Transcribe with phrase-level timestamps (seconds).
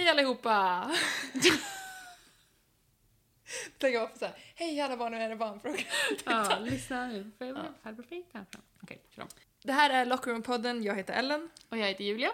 [0.00, 0.90] Hej allihopa!
[3.78, 5.86] Tänk jag så här, hej alla barn, nu är det barnprogram.
[6.24, 7.30] Ja, lyssna nu.
[7.82, 8.46] Farbror fram?
[8.82, 9.28] Okej, kör om.
[9.62, 11.50] Det här är Lockroom-podden, jag heter Ellen.
[11.68, 12.32] Och jag heter Julia.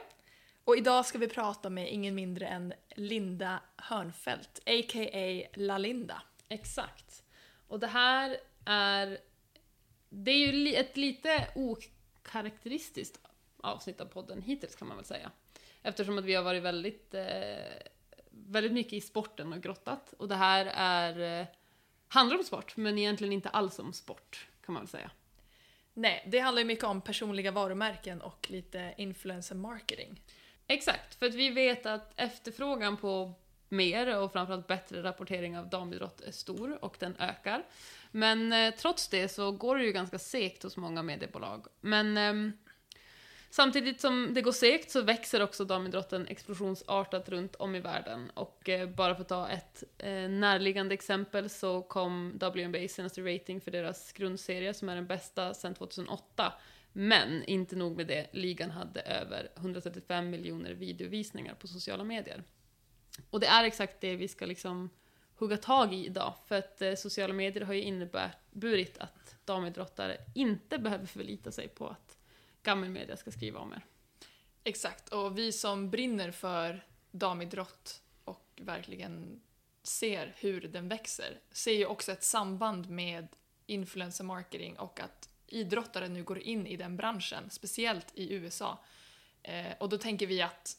[0.64, 5.48] Och idag ska vi prata med ingen mindre än Linda Hörnfeldt, a.k.a.
[5.54, 6.22] La Linda.
[6.48, 7.22] Exakt.
[7.68, 9.18] Och det här är...
[10.08, 13.20] Det är ju ett lite okaraktäristiskt
[13.56, 15.30] avsnitt av podden hittills kan man väl säga.
[15.86, 17.22] Eftersom att vi har varit väldigt, eh,
[18.30, 20.14] väldigt mycket i sporten och grottat.
[20.18, 21.46] Och det här är, eh,
[22.08, 25.10] handlar om sport, men egentligen inte alls om sport, kan man väl säga.
[25.94, 30.20] Nej, det handlar ju mycket om personliga varumärken och lite influencer marketing.
[30.66, 33.32] Exakt, för att vi vet att efterfrågan på
[33.68, 37.64] mer och framförallt bättre rapportering av damidrott är stor och den ökar.
[38.10, 41.66] Men eh, trots det så går det ju ganska segt hos många mediebolag.
[41.80, 42.52] Men ehm,
[43.56, 48.30] samtidigt som det går segt så växer också damidrotten explosionsartat runt om i världen.
[48.34, 53.60] Och eh, bara för att ta ett eh, närliggande exempel så kom WNBA senaste rating
[53.60, 56.52] för deras grundserie som är den bästa sedan 2008.
[56.92, 62.42] Men inte nog med det, ligan hade över 135 miljoner videovisningar på sociala medier.
[63.30, 64.90] Och det är exakt det vi ska liksom
[65.36, 70.78] hugga tag i idag, för att eh, sociala medier har ju inneburit att damidrottare inte
[70.78, 72.15] behöver förlita sig på att
[72.66, 73.82] gammelmedia ska skriva om er.
[74.64, 79.40] Exakt, och vi som brinner för damidrott och verkligen
[79.82, 83.28] ser hur den växer, ser ju också ett samband med
[83.66, 88.78] influencer marketing och att idrottare nu går in i den branschen, speciellt i USA.
[89.42, 90.76] Eh, och då tänker vi att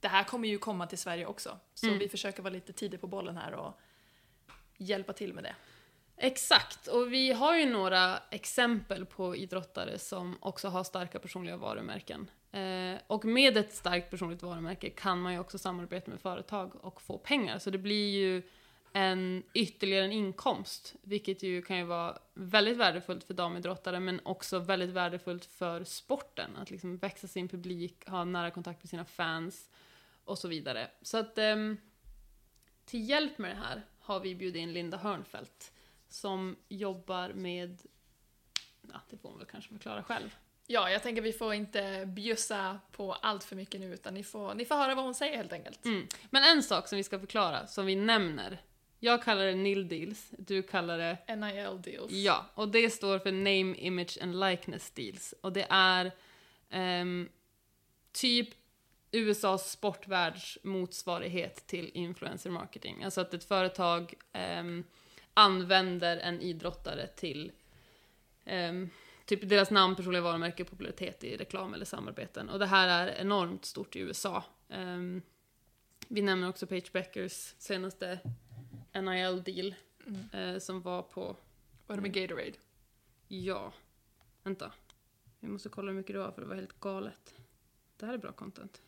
[0.00, 1.98] det här kommer ju komma till Sverige också, så Mm.
[1.98, 3.80] vi försöker vara lite tidigt på bollen här och
[4.76, 5.54] hjälpa till med det.
[6.18, 12.30] Exakt, och vi har ju några exempel på idrottare som också har starka personliga varumärken.
[12.52, 17.02] Eh, och med ett starkt personligt varumärke kan man ju också samarbeta med företag och
[17.02, 18.42] få pengar, så det blir ju
[18.92, 24.58] en ytterligare en inkomst, vilket ju kan ju vara väldigt värdefullt för damidrottare, men också
[24.58, 26.56] väldigt värdefullt för sporten.
[26.56, 29.70] Att liksom växa sin publik, ha nära kontakt med sina fans
[30.24, 30.90] och så vidare.
[31.02, 31.56] Så att eh,
[32.84, 35.72] till hjälp med det här har vi bjudit in Linda Hörnfeldt
[36.16, 37.80] som jobbar med,
[38.92, 40.36] ja det får hon väl kanske förklara själv.
[40.66, 44.54] Ja, jag tänker vi får inte bjussa på allt för mycket nu utan ni får,
[44.54, 45.84] ni får höra vad hon säger helt enkelt.
[45.84, 46.06] Mm.
[46.30, 48.62] Men en sak som vi ska förklara, som vi nämner,
[48.98, 52.12] jag kallar det nil deals, du kallar det NIL deals.
[52.12, 55.34] Ja, och det står för Name, Image and Likeness Deals.
[55.40, 56.12] Och det är
[56.70, 57.28] ehm,
[58.12, 58.48] typ
[59.10, 63.04] USAs sportvärlds motsvarighet till influencer marketing.
[63.04, 64.84] Alltså att ett företag ehm,
[65.36, 67.52] använder en idrottare till
[68.44, 68.90] ehm,
[69.24, 72.48] typ deras namn, personliga varumärke, popularitet i reklam eller samarbeten.
[72.50, 74.44] Och det här är enormt stort i USA.
[74.68, 75.22] Ehm,
[76.08, 78.18] vi nämner också Page Beckers senaste
[78.92, 79.74] NIL-deal
[80.06, 80.54] Mm.
[80.54, 81.36] eh, som var på
[81.86, 82.52] Var det med Gatorade?
[83.28, 83.72] Ja.
[84.42, 84.72] Vänta.
[85.40, 87.34] Vi måste kolla hur mycket det var för det var helt galet.
[87.96, 88.82] Det här är bra content.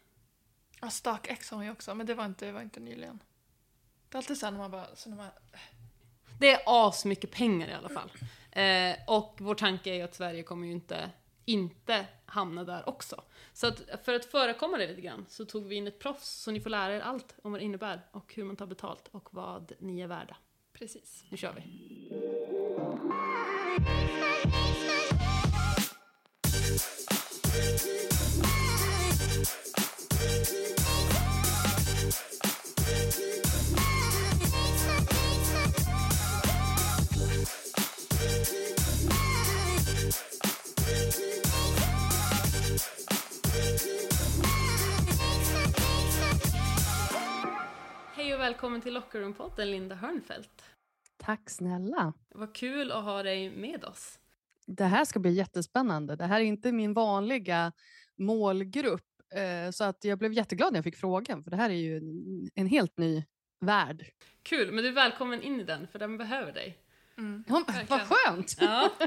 [0.80, 3.22] Ja, StockX har hon ju också, men det var inte, det var inte nyligen.
[4.08, 4.96] Det är alltid så när man bara...
[4.96, 5.30] Så när man,
[6.38, 8.10] Det är as mycket pengar i alla fall.
[8.50, 11.10] Eh, och vår tanke är ju att Sverige kommer ju inte,
[11.44, 13.22] inte hamna där också.
[13.52, 16.50] Så att för att förekomma det lite grann så tog vi in ett proffs så
[16.50, 19.28] ni får lära er allt om vad det innebär och hur man tar betalt och
[19.34, 20.36] vad ni är värda.
[20.72, 21.24] precis.
[21.28, 21.62] Nu kör vi.
[30.18, 30.77] Hej
[48.38, 50.62] och välkommen till Lockerroom-podden Linda Hörnfeldt.
[51.16, 52.12] Tack snälla.
[52.28, 54.18] Vad kul att ha dig med oss.
[54.66, 56.16] Det här ska bli jättespännande.
[56.16, 57.72] Det här är inte min vanliga
[58.18, 59.04] målgrupp.
[59.34, 62.00] eh, Så att jag blev jätteglad när jag fick frågan, för det här är ju
[62.54, 63.24] en, helt ny
[63.60, 64.06] värld.
[64.42, 66.78] Kul, men du är välkommen in i den för den behöver dig.
[67.18, 67.44] Mm.
[67.48, 68.56] Ja, vad skönt!
[68.60, 68.90] Ja.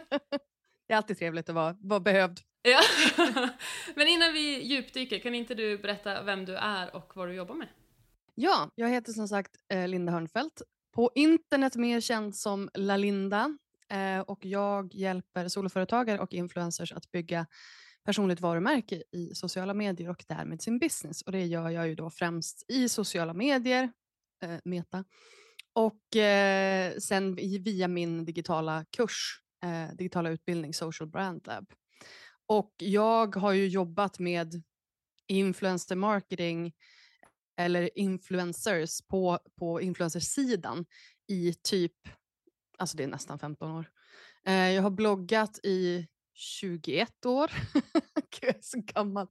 [0.88, 2.40] Det är alltid trevligt att vara, vara behövd.
[2.62, 2.82] ja.
[3.96, 7.56] Men innan vi djupdyker, kan inte du berätta vem du är och vad du jobbar
[7.56, 7.68] med?
[8.36, 10.62] Ja, jag heter som sagt eh, Linda Hörnfeldt.
[10.96, 13.58] På internet mer känd som Lalinda.
[13.90, 17.46] Eh, och jag hjälper soloföretagare och influencers att bygga
[18.06, 21.22] personligt varumärke i sociala medier och därmed sin business.
[21.22, 23.92] Och det gör jag ju då främst i sociala medier,
[24.44, 25.04] eh, Meta,
[25.74, 31.74] och eh, sen via min digitala kurs, eh, digitala utbildning Social Brand Lab.
[32.46, 34.64] Och jag har ju jobbat med
[35.28, 36.74] influencer marketing
[37.62, 40.86] eller influencers på, på influencersidan
[41.28, 41.94] i typ,
[42.78, 43.90] alltså det är nästan 15 år.
[44.46, 47.52] Eh, jag har bloggat i 21 år.
[47.74, 49.28] Gud, jag är så gammal.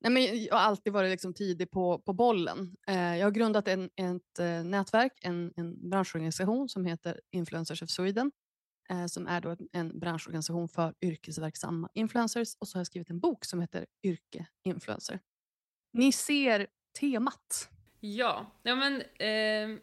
[0.00, 2.76] Nej, men jag har alltid varit liksom tidig på, på bollen.
[2.88, 7.90] Eh, jag har grundat en, ett eh, nätverk, en, en branschorganisation som heter Influencers of
[7.90, 8.30] Sweden
[8.90, 13.20] eh, som är då en branschorganisation för yrkesverksamma influencers och så har jag skrivit en
[13.20, 15.20] bok som heter Yrke influencer.
[15.92, 16.66] Ni ser
[17.00, 17.68] temat.
[18.00, 19.78] Ja, ja men eh,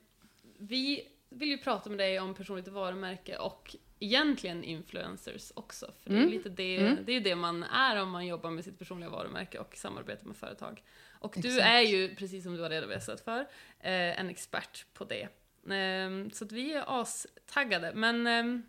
[0.59, 5.93] vi vill ju prata med dig om personligt varumärke och egentligen influencers också.
[6.03, 6.31] För det är, Mm.
[6.31, 6.97] lite det, Mm.
[7.05, 10.25] det är ju det man är om man jobbar med sitt personliga varumärke och samarbetar
[10.25, 10.83] med företag.
[11.19, 11.65] Och du Exakt.
[11.67, 13.39] är ju, precis som du har redovisat för,
[13.79, 15.21] eh, en expert på det.
[15.75, 17.91] Eh, så att vi är astaggade.
[17.95, 18.61] Men eh,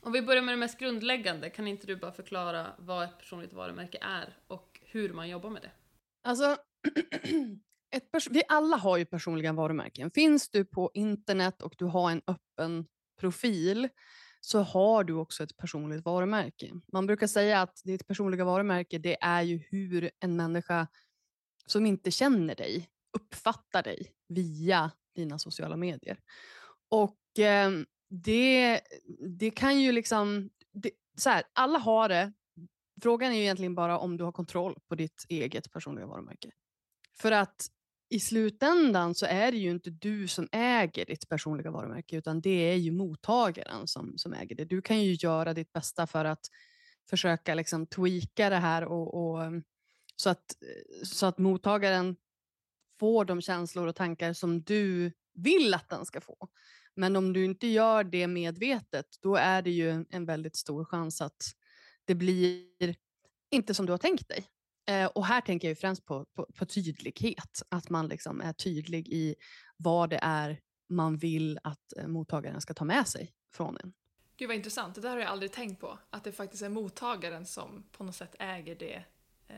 [0.00, 3.52] om vi börjar med det mest grundläggande, kan inte du bara förklara vad ett personligt
[3.52, 5.70] varumärke är och hur man jobbar med det?
[6.22, 6.56] Alltså,
[8.30, 10.10] vi alla har ju personliga varumärken.
[10.10, 12.86] Finns du på internet och du har en öppen
[13.20, 13.88] profil
[14.40, 16.72] så har du också ett personligt varumärke.
[16.92, 20.86] Man brukar säga att ditt personliga varumärke det är ju hur en människa
[21.66, 26.18] som inte känner dig uppfattar dig via dina sociala medier.
[26.88, 27.70] Och eh,
[28.08, 28.80] det,
[29.38, 30.50] det kan ju liksom...
[30.72, 32.32] Det, så här, alla har det.
[33.02, 36.50] Frågan är ju egentligen bara om du har kontroll på ditt eget personliga varumärke.
[37.18, 37.68] För att
[38.12, 42.72] i slutändan så är det ju inte du som äger ditt personliga varumärke utan det
[42.72, 44.64] är ju mottagaren som, som äger det.
[44.64, 46.40] Du kan ju göra ditt bästa för att
[47.10, 49.62] försöka liksom tweaka det här och, och, ehm,
[50.16, 50.44] så, att,
[51.02, 52.16] så att mottagaren
[53.00, 56.48] får de känslor och tankar som du vill att den ska få.
[56.94, 61.20] Men om du inte gör det medvetet då är det ju en väldigt stor chans
[61.20, 61.42] att
[62.04, 62.66] det blir
[63.50, 64.46] inte som du har tänkt dig.
[64.86, 67.62] Eh, och här tänker jag ju främst på, på, på tydlighet.
[67.68, 69.34] Att man liksom är tydlig i
[69.76, 73.92] vad det är man vill att eh, mottagaren ska ta med sig från en.
[74.36, 75.98] Gud vad intressant, det där har jag aldrig tänkt på.
[76.10, 79.04] Att det faktiskt är mottagaren som på något sätt äger det
[79.48, 79.56] eh,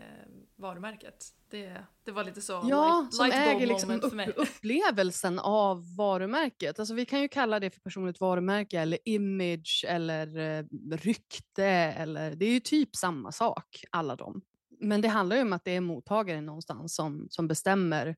[0.57, 1.25] varumärket.
[1.51, 6.79] Det, det var lite så Ja, light, som light äger liksom upp, upplevelsen av varumärket.
[6.79, 10.65] Alltså vi kan ju kalla det för personligt varumärke eller image eller eh,
[10.97, 11.65] rykte.
[11.67, 14.43] Eller, det är ju typ samma sak, alla de.
[14.79, 18.17] Men det handlar ju om att det är mottagaren någonstans som, som bestämmer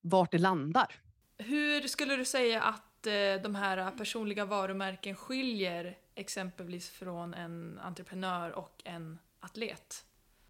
[0.00, 0.94] vart det landar.
[1.38, 8.50] Hur skulle du säga att eh, de här personliga varumärken skiljer exempelvis från en entreprenör
[8.52, 10.04] och en atlet?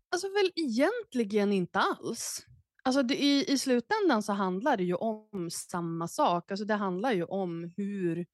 [0.09, 2.47] Alltså väl egentligen inte alls.
[2.83, 6.51] Alltså det, i, I slutändan så handlar det ju om samma sak.
[6.51, 8.27] Alltså det handlar ju om hur,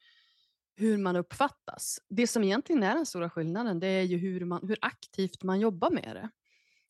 [0.76, 1.98] hur man uppfattas.
[2.08, 5.60] Det som egentligen är den stora skillnaden det är ju hur, man, hur aktivt man
[5.60, 6.30] jobbar med det.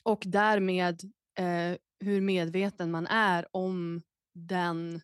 [0.03, 1.01] Och därmed
[1.39, 4.03] eh, hur medveten man är om
[4.35, 5.01] den,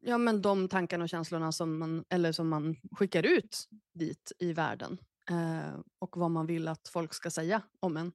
[0.00, 4.52] ja, men de tankarna och känslorna som man, eller som man skickar ut dit i
[4.52, 4.98] världen.
[5.30, 8.12] Eh, och vad man vill att folk ska säga om en.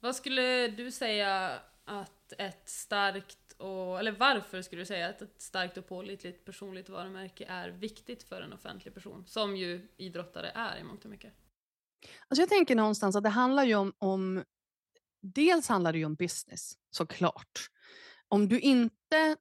[0.00, 5.42] Vad skulle du säga att ett starkt och, eller varför skulle du säga att ett
[5.42, 9.24] starkt och pålitligt personligt varumärke är viktigt för en offentlig person?
[9.26, 11.32] Som ju idrottare är i mångt och mycket.
[12.28, 14.44] Alltså jag tänker någonstans att det handlar ju om, om
[15.22, 17.70] dels handlar det ju om business, såklart.
[18.28, 19.36] Om du inte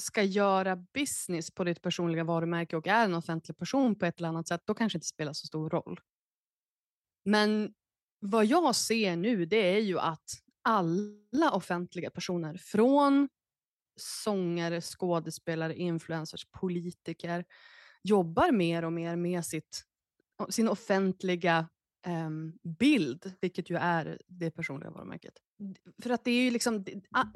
[0.00, 4.28] ska göra business på ditt personliga varumärke och är en offentlig person på ett eller
[4.28, 6.00] annat sätt, då kanske det inte spelar så stor roll.
[7.24, 7.74] Men
[8.20, 10.30] vad jag ser nu, det är ju att
[10.62, 13.28] alla offentliga personer, från
[13.96, 17.44] sångare, skådespelare, influencers, politiker,
[18.02, 19.84] jobbar mer och mer med sitt,
[20.48, 21.68] sin offentliga
[22.08, 25.34] Ehm, bild, vilket ju är det personliga varumärket.
[26.02, 26.84] För att det är ju liksom,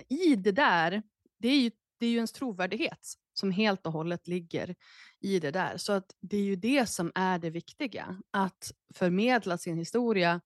[0.08, 1.02] i det där,
[1.38, 4.74] det är ju, det är ju ens trovärdighet som helt och hållet ligger
[5.20, 5.76] i det där.
[5.76, 10.40] Så att det är ju det som är det viktiga, att förmedla sin historia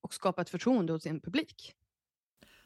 [0.00, 1.74] och skapa ett förtroende hos sin publik.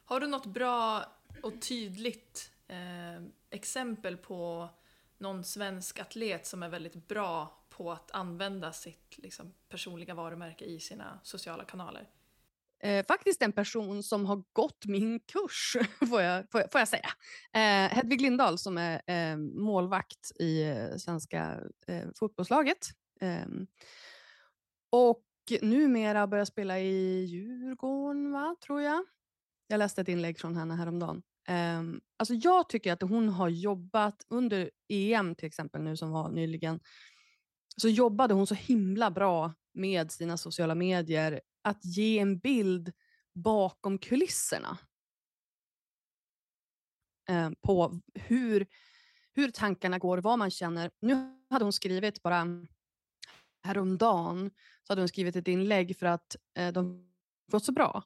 [0.05, 1.05] Har du något bra
[1.43, 4.69] och tydligt eh, exempel på
[5.19, 10.81] någon svensk atlet som är väldigt bra på att använda sitt liksom, personliga varumärke i
[10.81, 12.09] sina sociala kanaler?
[12.83, 15.77] Eh, faktiskt en person som har gått min kurs,
[16.09, 17.09] får jag, får jag, får jag säga.
[17.53, 22.87] Eh, Hedvig Lindahl som är eh, målvakt i eh, svenska eh, fotbollslaget.
[23.21, 23.47] Eh,
[24.91, 25.23] och
[25.63, 29.05] numera börjar spela i Djurgården, va, tror jag.
[29.67, 31.23] Jag läste ett inlägg från henne häromdagen.
[31.49, 36.31] Um, alltså jag tycker att hon har jobbat under EM till exempel nu som var
[36.31, 36.81] nyligen.
[37.81, 42.93] Så jobbade hon så himla bra med sina sociala medier att ge en bild
[43.35, 44.79] bakom kulisserna.
[47.29, 48.67] eh, på hur,
[49.33, 50.91] hur tankarna går, vad man känner.
[51.01, 52.67] Nu hade hon skrivit bara
[53.63, 54.51] häromdagen
[54.83, 57.09] så hade hon skrivit ett inlägg för att eh, de
[57.53, 58.03] gått så bra.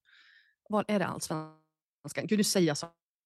[0.69, 2.27] Vad är det allsvenskan?
[2.27, 2.77] Gud, nu säger jag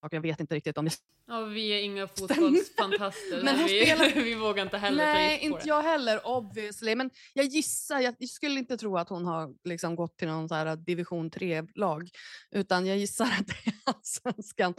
[0.05, 0.91] saker jag vet inte riktigt om det
[1.27, 3.43] Ja, vi är inga fotbollsfantaster.
[3.45, 5.69] Men vi, spelar- vi vågar inte heller ta Nej, gift på inte det.
[5.69, 6.95] jag heller obviously.
[6.95, 10.49] Men jag gissar, jag, jag skulle inte tro att hon har liksom gått till någon
[10.49, 12.09] så här division 3-lag.
[12.51, 14.75] Utan jag gissar att det är allsvenskan.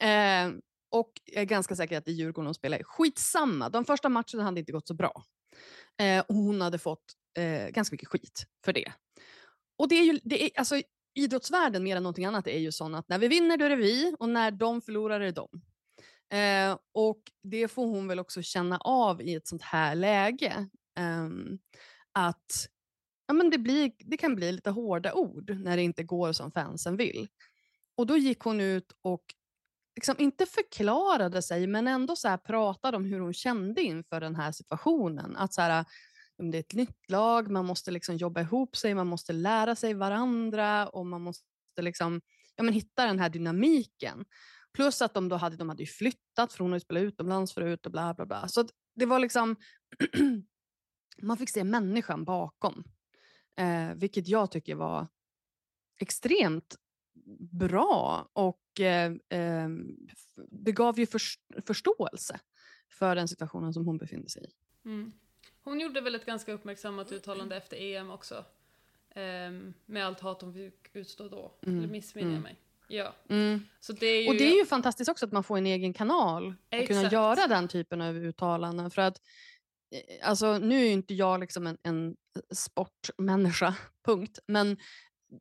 [0.00, 0.58] Eh,
[0.90, 2.84] och jag är ganska säker att det är Djurgården hon spelar i.
[2.84, 5.24] Skitsamma, de första matcherna hade inte gått så bra.
[6.00, 7.04] Eh, och hon hade fått
[7.38, 8.92] eh, ganska mycket skit för det.
[9.78, 10.82] Och det är ju, det är, alltså,
[11.14, 13.76] idrottsvärlden mer än någonting annat är ju sån att när vi vinner då är det
[13.76, 15.48] vi och när de förlorar är det de.
[16.38, 20.68] Eh, och det får hon väl också känna av i ett sånt här läge.
[20.98, 21.28] Eh,
[22.12, 22.68] att
[23.26, 26.52] ja, men det, blir, det kan bli lite hårda ord när det inte går som
[26.52, 27.28] fansen vill.
[27.96, 29.24] Och då gick hon ut och
[29.96, 34.36] liksom inte förklarade sig men ändå så här pratade om hur hon kände inför den
[34.36, 35.36] här situationen.
[35.36, 35.84] Att så här,
[36.40, 39.94] det är ett nytt lag, man måste liksom jobba ihop sig, man måste lära sig
[39.94, 41.44] varandra och man måste
[41.80, 42.20] liksom,
[42.56, 44.24] ja, men hitta den här dynamiken.
[44.72, 47.92] Plus att de då hade, de hade flyttat för hon hade spelat utomlands förut och
[47.92, 48.48] bla bla bla.
[48.48, 49.56] Så att det var liksom,
[51.22, 52.84] man fick se människan bakom.
[53.56, 55.06] Eh, vilket jag tycker var
[56.00, 56.76] extremt
[57.52, 59.68] bra och eh, eh,
[60.50, 61.20] det gav ju för,
[61.66, 62.40] förståelse
[62.92, 64.52] för den situationen som hon befinner sig i.
[64.88, 65.12] Mm.
[65.64, 68.44] Hon gjorde väl ett ganska uppmärksammat uttalande efter EM också.
[69.14, 71.52] Ehm, med allt hat hon fick utstå då.
[71.62, 72.42] Mm, Eller missminner jag mm.
[72.42, 72.56] mig?
[72.88, 73.14] Ja.
[73.80, 74.28] Så det är ju...
[74.28, 77.46] Och det är ju fantastiskt också att man får en egen kanal och kunna göra
[77.46, 78.90] den typen av uttalanden.
[78.90, 79.20] För att,
[79.94, 82.16] eh, alltså, nu är ju inte jag liksom en, en
[82.54, 83.74] sportmänniska,
[84.06, 84.38] punkt.
[84.46, 84.76] Men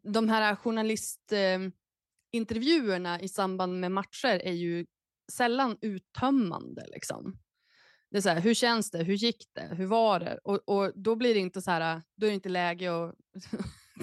[0.03, 4.85] de här journalistintervjuerna eh, i samband med matcher är ju
[5.31, 6.85] sällan uttömmande.
[6.87, 7.37] Liksom.
[8.11, 9.03] Det är så här, hur känns det?
[9.03, 9.75] Hur gick det?
[9.75, 10.39] Hur var det?
[10.43, 13.15] Och, och då blir det inte så här, då är det inte läge att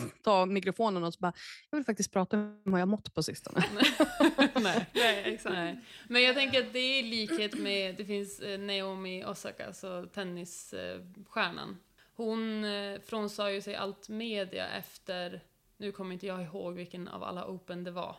[0.24, 1.32] ta mikrofonen och så bara,
[1.70, 3.64] jag vill faktiskt prata om hur jag har mått på sistone.
[4.60, 4.86] Nej.
[4.94, 5.54] Nej, exakt.
[5.54, 5.80] Nej.
[6.08, 10.06] Men jag tänker att det är i likhet med, det finns eh, Naomi Osaka, alltså
[10.14, 11.76] tennisstjärnan.
[12.14, 15.42] Hon eh, frånsade ju sig allt media efter,
[15.76, 18.16] nu kommer inte jag ihåg vilken av alla Open det var.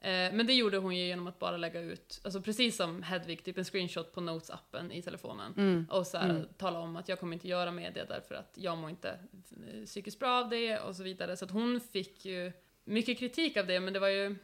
[0.00, 3.44] Eh, Men det gjorde hon ju genom att bara lägga ut, alltså precis som Hedvig,
[3.44, 5.54] typ en screenshot på Notes-appen i telefonen.
[5.56, 5.86] Mm.
[5.90, 6.48] Och så här, Mm.
[6.58, 9.08] tala om att jag kommer inte göra media därför att jag mår inte
[9.72, 11.36] eh, psykiskt bra av det och så vidare.
[11.36, 12.52] Så att hon fick ju
[12.84, 14.36] mycket kritik av det, men det var ju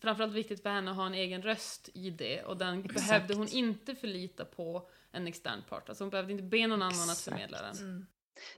[0.00, 3.06] framförallt viktigt för henne att ha en egen röst i det och den Exakt.
[3.08, 5.88] behövde hon inte förlita på en extern part.
[5.88, 7.76] Alltså hon behövde inte be någon annan att förmedla den.
[7.76, 8.06] Mm.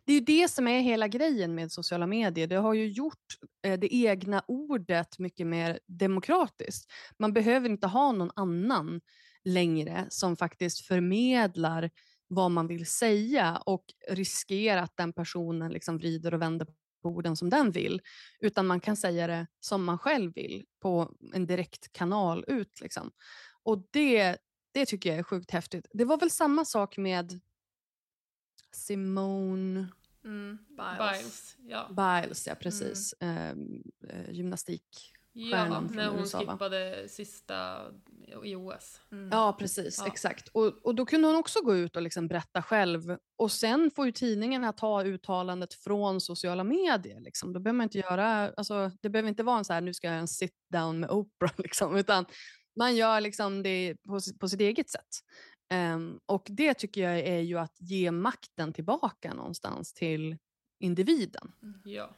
[0.05, 2.47] Det är ju det som är hela grejen med sociala medier.
[2.47, 6.91] Det har ju gjort eh, det egna ordet mycket mer demokratiskt.
[7.19, 9.01] Man behöver inte ha någon annan
[9.45, 11.91] längre som faktiskt förmedlar
[12.29, 16.67] vad man vill säga och riskera att den personen liksom vrider och vänder
[17.03, 18.01] på orden som den vill.
[18.41, 22.81] Utan man kan säga det som man själv vill på en direkt kanal ut.
[22.81, 23.11] Liksom.
[23.63, 24.37] Och det,
[24.73, 25.87] det tycker jag är sjukt häftigt.
[25.93, 27.41] Det var väl samma sak med
[28.75, 29.87] Simone
[30.25, 30.59] Mm.
[30.69, 31.19] Biles.
[31.19, 31.89] Biles, ja.
[31.89, 33.15] Biles, ja precis.
[33.21, 35.11] Ehm, eh, gymnastik.
[35.37, 36.53] Ja, när hon USA, va?
[36.53, 37.81] skippade sista
[38.45, 39.01] i OS.
[39.13, 39.29] Mm.
[39.33, 39.99] Ja, precis.
[39.99, 40.07] Ja.
[40.07, 40.49] Exakt.
[40.49, 43.17] Och, och då kunde hon också gå ut och liksom berätta själv.
[43.37, 47.21] Och sen får ju tidningarna ta uttalandet från sociala medier.
[47.21, 47.53] Liksom.
[47.53, 50.07] Då behöver man inte göra, alltså, det behöver inte vara en så här, nu ska
[50.07, 51.53] jag göra en sit down med Oprah.
[51.59, 52.27] Liksom, utan
[52.77, 55.09] man gör liksom det på, på sitt eget sätt.
[55.71, 60.37] Um, och det tycker jag är ju att ge makten tillbaka någonstans till
[60.79, 61.53] individen.
[61.63, 61.81] Mm.
[61.85, 62.11] Ja.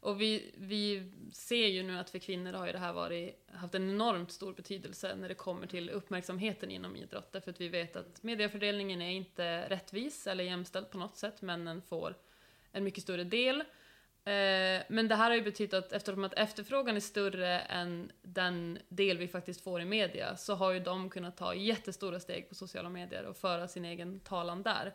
[0.00, 3.74] Och vi, vi ser ju nu att för kvinnor har ju det här varit, haft
[3.74, 7.32] en enormt stor betydelse när det kommer till uppmärksamheten inom idrott.
[7.32, 11.42] Därför att vi vet att mediefördelningen är inte rättvis eller jämställd på något sätt.
[11.42, 12.16] Männen får
[12.72, 13.64] en mycket större del.
[14.30, 18.78] Eh, Men det här har ju betytt att eftersom att efterfrågan är större än den
[18.88, 22.54] del vi faktiskt får i media så har ju de kunnat ta jättestora steg på
[22.54, 24.94] sociala medier och föra sin egen talan där.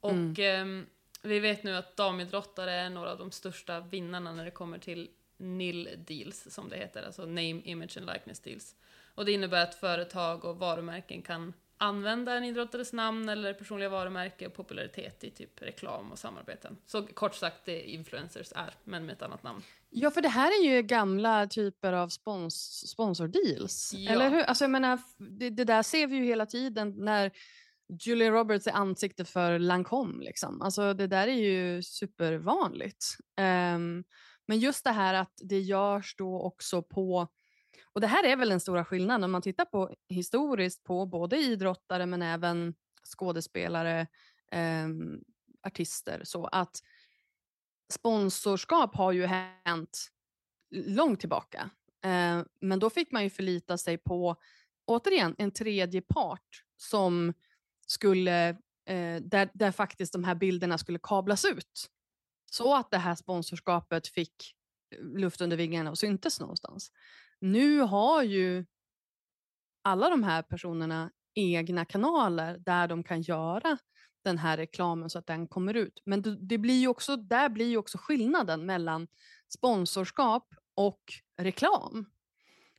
[0.00, 0.86] Och ehm,
[1.22, 5.10] vi vet nu att damidrottare är några av de största vinnarna när det kommer till
[5.36, 8.76] NIL deals som det heter, alltså name, image and likeness deals.
[9.14, 14.46] Och det innebär att företag och varumärken kan använda en idrottares namn eller personliga varumärke
[14.46, 16.76] och popularitet i typ reklam och samarbeten.
[16.86, 19.62] Så kort sagt det influencers är, men med ett annat namn.
[19.90, 23.92] Ja, för det här är ju gamla typer av spons sponsordeals.
[23.94, 24.12] Ja.
[24.12, 24.42] Eller hur?
[24.42, 27.30] Alltså, jag menar, det, det där ser vi ju hela tiden när
[28.00, 30.24] Julia Roberts är ansikte för Lancome.
[30.24, 30.62] Liksom.
[30.62, 33.16] Alltså, det där är ju supervanligt.
[33.36, 34.04] Ehm,
[34.46, 37.28] men just det här att det görs då också på
[37.94, 41.36] och det här är väl den stora skillnaden om man tittar på historiskt på både
[41.36, 44.06] idrottare men även skådespelare,
[44.52, 44.88] eh,
[45.66, 46.20] artister.
[46.24, 46.80] Så att
[47.92, 50.08] sponsorskap har ju hänt
[50.70, 51.70] långt tillbaka.
[52.04, 54.36] Eh, men då fick man ju förlita sig på,
[54.84, 57.34] återigen, en tredje part som
[57.86, 58.48] skulle,
[58.86, 61.90] eh, där, där faktiskt de här bilderna skulle kablas ut.
[62.50, 64.54] Så att det här sponsorskapet fick
[64.94, 66.92] eh, luft under vingarna och syntes någonstans.
[67.42, 68.64] Nu har ju
[69.82, 73.78] alla de här personerna egna kanaler där de kan göra
[74.24, 76.02] den här reklamen så att den kommer ut.
[76.04, 79.08] Men det, blir ju också, där blir ju också skillnaden mellan
[79.48, 81.02] sponsorskap och
[81.36, 82.06] reklam.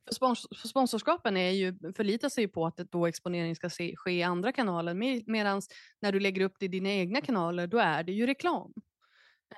[0.08, 4.24] För spons sponsorskapen är ju, förlitar sig på att då exponering ska se, ske i
[4.24, 5.62] andra kanaler med, medan
[6.02, 8.74] när du lägger upp det i dina egna kanaler då är det ju reklam.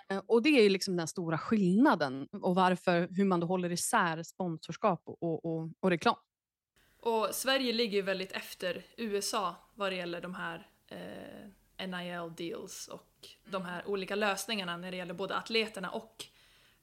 [0.10, 3.72] Eh, och det är ju liksom den stora skillnaden och varför, hur man då håller
[3.72, 6.16] isär sponsorskap och, och, och reklam.
[7.00, 12.88] Och Sverige ligger ju väldigt efter USA vad det gäller de här eh, NIL deals
[12.88, 16.26] och de här olika lösningarna när det gäller både atleterna och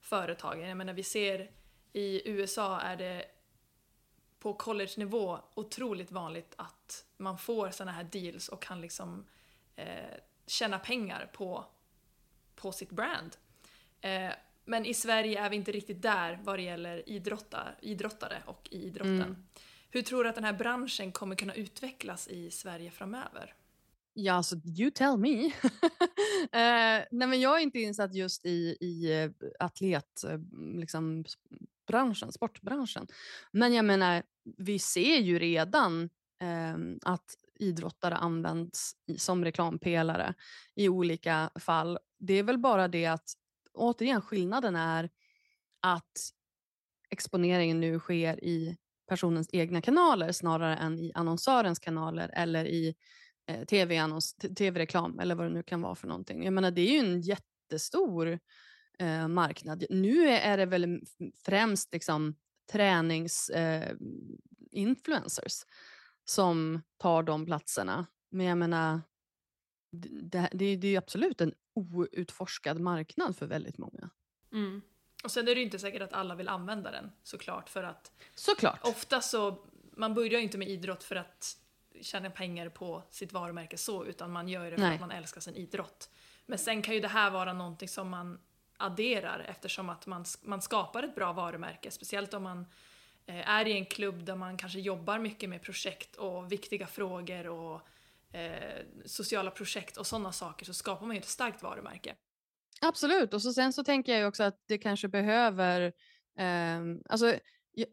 [0.01, 0.67] företagen.
[0.67, 1.51] Jag menar vi ser
[1.93, 3.25] i USA är det
[4.39, 9.25] på college-nivå otroligt vanligt att man får sådana här deals och kan liksom
[9.75, 10.17] eh,
[10.47, 11.65] tjäna pengar på,
[12.63, 13.35] på sitt brand.
[14.01, 14.31] Eh,
[14.65, 18.83] men i Sverige är vi inte riktigt där vad det gäller idrottar, idrottare och i
[18.83, 19.21] idrotten.
[19.21, 19.43] Mm.
[19.89, 23.53] Hur tror du att den här branschen kommer kunna utvecklas i Sverige framöver?
[24.13, 25.45] Ja, alltså you tell me.
[26.51, 30.39] eh, nej, men jag är inte insatt just i, i eh, atlet, eh,
[30.79, 31.25] liksom,
[31.87, 33.07] branschen, sportbranschen.
[33.51, 34.23] Men jag menar,
[34.57, 36.09] vi ser ju redan
[36.41, 40.33] eh, att idrottare används som reklampelare
[40.75, 41.99] i olika fall.
[42.25, 43.33] Det är väl bara det att
[43.73, 45.09] återigen skillnaden är
[45.79, 46.31] att
[47.09, 48.77] exponeringen nu sker i
[49.07, 52.95] personens egna kanaler snarare än i annonsörens kanaler eller i
[53.47, 53.65] eh,
[54.55, 56.43] tv-reklam eller vad det nu kan vara för någonting.
[56.43, 58.39] Jag menar, det är ju en jättestor
[58.99, 59.85] eh, marknad.
[59.89, 61.01] Nu är det väl
[61.45, 62.35] främst liksom
[62.71, 65.69] träningsinfluencers eh,
[66.25, 68.05] som tar de platserna.
[68.31, 69.01] Men jag menar,
[69.93, 74.09] det, det, det är absolut en outforskad marknad för väldigt många.
[74.51, 74.81] Mm.
[75.23, 78.11] Och sen är det ju inte säkert att alla vill använda den såklart för att
[78.35, 78.79] såklart.
[78.83, 81.57] ofta så, man börjar ju inte med idrott för att
[82.01, 84.93] tjäna pengar på sitt varumärke så utan man gör det för Nej.
[84.93, 86.09] att man älskar sin idrott.
[86.45, 88.39] Men sen kan ju det här vara någonting som man
[88.77, 91.91] adderar eftersom att man, man skapar ett bra varumärke.
[91.91, 92.65] Speciellt om man
[93.25, 97.47] eh, är i en klubb där man kanske jobbar mycket med projekt och viktiga frågor
[97.47, 97.87] och
[98.33, 102.15] eh, sociala projekt och sådana saker så skapar man ju ett starkt varumärke.
[102.81, 105.81] Absolut, och så sen så tänker jag också att det kanske behöver,
[106.39, 107.35] eh, alltså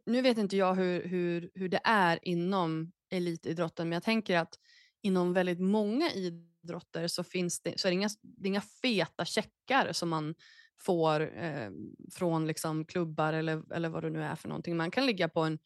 [0.06, 4.58] nu vet inte jag hur, hur, hur det är inom elitidrotten, men jag tänker att
[5.02, 9.24] inom väldigt många idrotter så, finns det, så är det inga, det är inga feta
[9.24, 10.34] checkar som man
[10.80, 11.70] får eh,
[12.12, 14.76] från liksom klubbar eller, eller vad det nu är för någonting.
[14.76, 15.58] Man kan ligga på en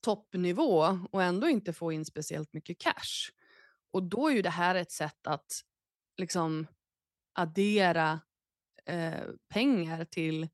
[0.00, 3.30] toppnivå och ändå inte få in speciellt mycket cash.
[3.94, 5.60] Och då är ju det här ett sätt att
[6.16, 6.66] liksom
[7.32, 8.20] addera
[8.86, 10.48] eh, pengar till,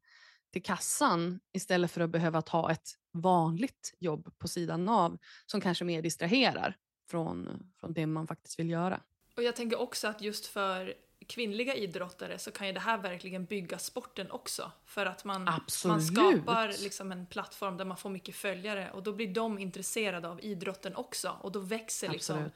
[0.52, 5.84] till kassan istället för att behöva ta ett vanligt jobb på sidan av som kanske
[5.84, 6.76] mer distraherar
[7.10, 9.00] från, från det man faktiskt vill göra.
[9.36, 10.94] Och jag tänker också att just för
[11.26, 14.72] kvinnliga idrottare så kan ju det här verkligen bygga sporten också.
[14.84, 15.44] För att man,
[15.84, 20.28] man skapar liksom en plattform där man får mycket följare och då blir de intresserade
[20.28, 22.50] av idrotten också och då växer liksom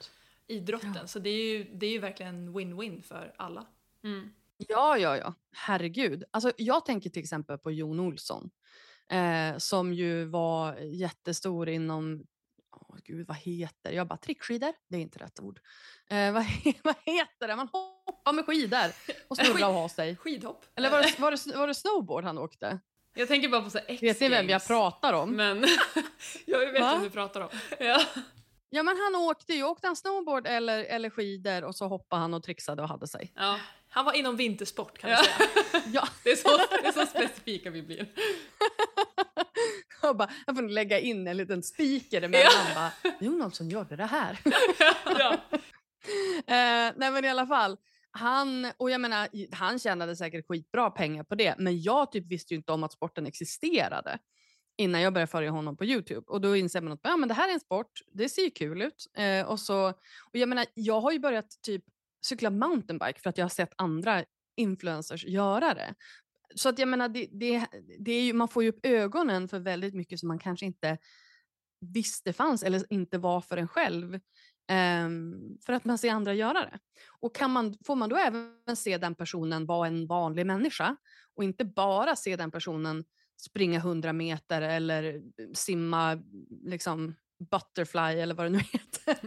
[0.46, 0.96] idrotten.
[1.00, 1.06] Ja.
[1.06, 3.66] Så det är, ju, det är ju verkligen win-win för alla.
[4.04, 4.30] Mm.
[4.56, 5.34] Ja, ja, ja.
[5.52, 6.24] Herregud.
[6.30, 8.50] Alltså, jag tänker till exempel på Jon Olsson
[9.10, 12.26] eh, som ju var jättestor inom
[12.72, 15.60] oh, gud, vad heter Jag bara trickskidor, det är inte rätt ord.
[16.10, 16.46] Eh, vad,
[16.82, 17.56] vad heter det?
[17.56, 18.90] Man hoppar med skidor
[19.28, 20.16] och snurrar och har sig.
[20.16, 20.64] Skidhopp.
[20.74, 22.80] Eller var det, var, det, var det snowboard han åkte?
[23.16, 25.30] Jag tänker bara på så X Vet ni vem jag pratar om?
[25.30, 25.64] Men
[26.46, 27.48] jag vet vem du pratar om.
[27.78, 28.00] Ja.
[28.74, 32.34] Ja men han åkte ju, åkte han snowboard eller, eller skidor och så hoppade han
[32.34, 33.32] och trixade och hade sig.
[33.34, 33.58] Ja.
[33.88, 35.82] Han var inom vintersport kan vi säga.
[35.92, 36.08] ja.
[36.24, 36.48] det, är så,
[36.82, 38.06] det är så specifika vi blir.
[40.02, 42.52] jag, bara, jag får lägga in en liten speaker emellan.
[42.74, 42.74] Ja.
[43.02, 44.40] Bara, Jonas som gjorde det här.
[45.18, 45.32] ja.
[46.46, 47.76] eh, nej men i alla fall.
[48.10, 52.54] Han, och jag menar, han tjänade säkert skitbra pengar på det, men jag typ visste
[52.54, 54.18] ju inte om att sporten existerade
[54.76, 56.24] innan jag började följa honom på Youtube.
[56.26, 58.50] Och då inser man att ja, men det här är en sport, det ser ju
[58.50, 59.06] kul ut.
[59.16, 59.88] Eh, och så,
[60.32, 61.84] och jag menar, jag har ju börjat typ
[62.26, 64.24] cykla mountainbike för att jag har sett andra
[64.56, 65.94] influencers göra det.
[66.54, 67.66] Så att jag menar, det, det,
[67.98, 70.98] det är ju, man får ju upp ögonen för väldigt mycket som man kanske inte
[71.80, 74.20] visste fanns eller inte var för en själv.
[74.72, 76.78] Um, för att man ser andra göra det.
[77.20, 80.96] Och kan man, får man då även se den personen vara en vanlig människa
[81.34, 83.04] och inte bara se den personen
[83.40, 85.22] springa 100 meter eller
[85.54, 86.22] simma
[86.62, 87.14] liksom
[87.50, 89.18] butterfly eller vad det nu heter.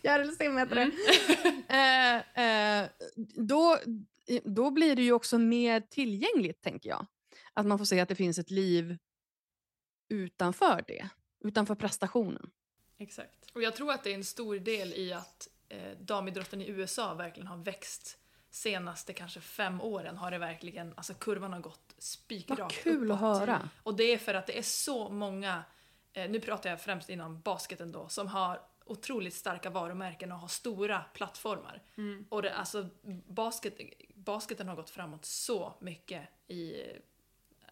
[0.00, 0.90] Fjärilsim heter det.
[2.36, 2.88] eh, eh,
[3.36, 3.78] då,
[4.44, 7.06] då blir det ju också mer tillgängligt, tänker jag.
[7.54, 8.98] Att man får se att det finns ett liv
[10.08, 11.08] utanför det,
[11.44, 12.50] utanför prestationen.
[12.98, 13.50] Exakt.
[13.52, 17.14] Och jag tror att det är en stor del i att eh, damidrotten i USA
[17.14, 18.18] verkligen har växt
[18.50, 23.14] senaste kanske fem åren har det verkligen, alltså kurvan har gått spikrakt Vad kul uppåt.
[23.14, 23.68] att höra.
[23.82, 25.64] Och det är för att det är så många,
[26.12, 30.48] eh, nu pratar jag främst inom basketen då, som har otroligt starka varumärken och har
[30.48, 31.82] stora plattformar.
[31.96, 32.26] Mm.
[32.28, 32.88] Och det, alltså
[33.26, 33.78] basket,
[34.14, 36.82] basketen har gått framåt så mycket i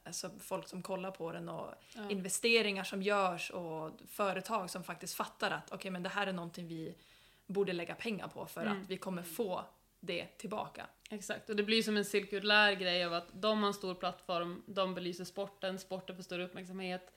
[0.05, 2.11] alltså, folk som kollar på den och Ja.
[2.11, 6.69] investeringar som görs och företag som faktiskt fattar att okej men det här är någonting
[6.69, 6.95] vi
[7.47, 8.83] borde lägga pengar på för Mm.
[8.83, 9.65] att vi kommer få
[10.01, 10.87] det tillbaka.
[11.11, 14.63] Exakt, och det blir som en cirkulär grej av att de har en stor plattform,
[14.67, 17.13] de belyser sporten, sporten får större uppmärksamhet,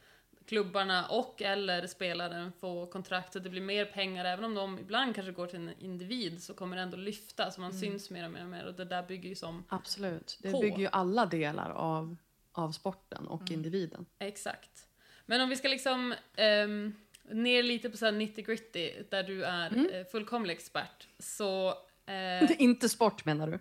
[0.45, 5.15] klubbarna och eller spelaren får kontrakt så det blir mer pengar, även om de ibland
[5.15, 8.31] kanske går till en individ så kommer det ändå lyfta, så man syns mer och
[8.31, 10.37] mer och mer och det där bygger ju som Absolut.
[10.41, 10.61] Det På.
[10.61, 12.15] bygger ju alla delar av,
[12.51, 13.53] av sporten och Mm.
[13.53, 14.05] individen.
[14.19, 14.87] Exakt.
[15.25, 16.93] Men om vi ska liksom ehm,
[17.29, 19.89] ner lite på så här nitty gritty där du är Mm.
[19.89, 21.73] eh, fullkomlig expert så
[22.07, 23.59] eh, Inte sport menar du?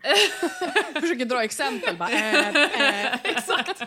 [1.01, 2.09] Försöker dra exempel bara.
[2.21, 3.15] Eh, eh.
[3.25, 3.83] Exakt.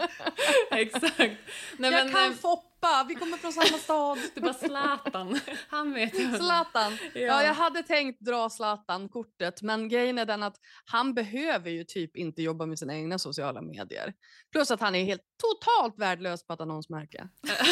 [0.71, 1.17] Exakt.
[1.17, 1.35] Nej,
[1.77, 2.67] jag men, kan eh, Foppa,
[3.07, 4.19] vi kommer från samma stad.
[4.35, 5.39] Du bara Zlatan.
[5.67, 6.37] Han vet ju.
[6.37, 6.97] Zlatan.
[7.13, 7.21] Ja.
[7.21, 7.43] Ja.
[7.43, 12.41] jag hade tänkt dra Zlatan-kortet men grejen är den att han behöver ju typ inte
[12.41, 14.13] jobba med sina egna sociala medier.
[14.51, 17.27] Plus att han är helt totalt värdelös på ett annonsmärke.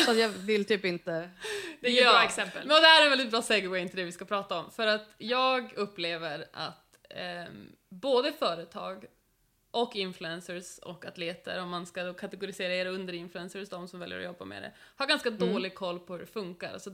[0.06, 1.30] Så att jag vill typ inte...
[1.82, 2.68] Det är ju ett bra exempel.
[2.68, 4.72] Men det här är en väldigt bra segway till det vi ska prata om.
[4.72, 7.68] För att jag upplever att ehm,
[8.02, 9.06] både företag
[9.72, 14.18] och influencers och atleter, om man ska då kategorisera er under influencers, de som väljer
[14.20, 16.74] att jobba med det, har ganska dålig koll på hur det funkar.
[16.74, 16.90] Alltså,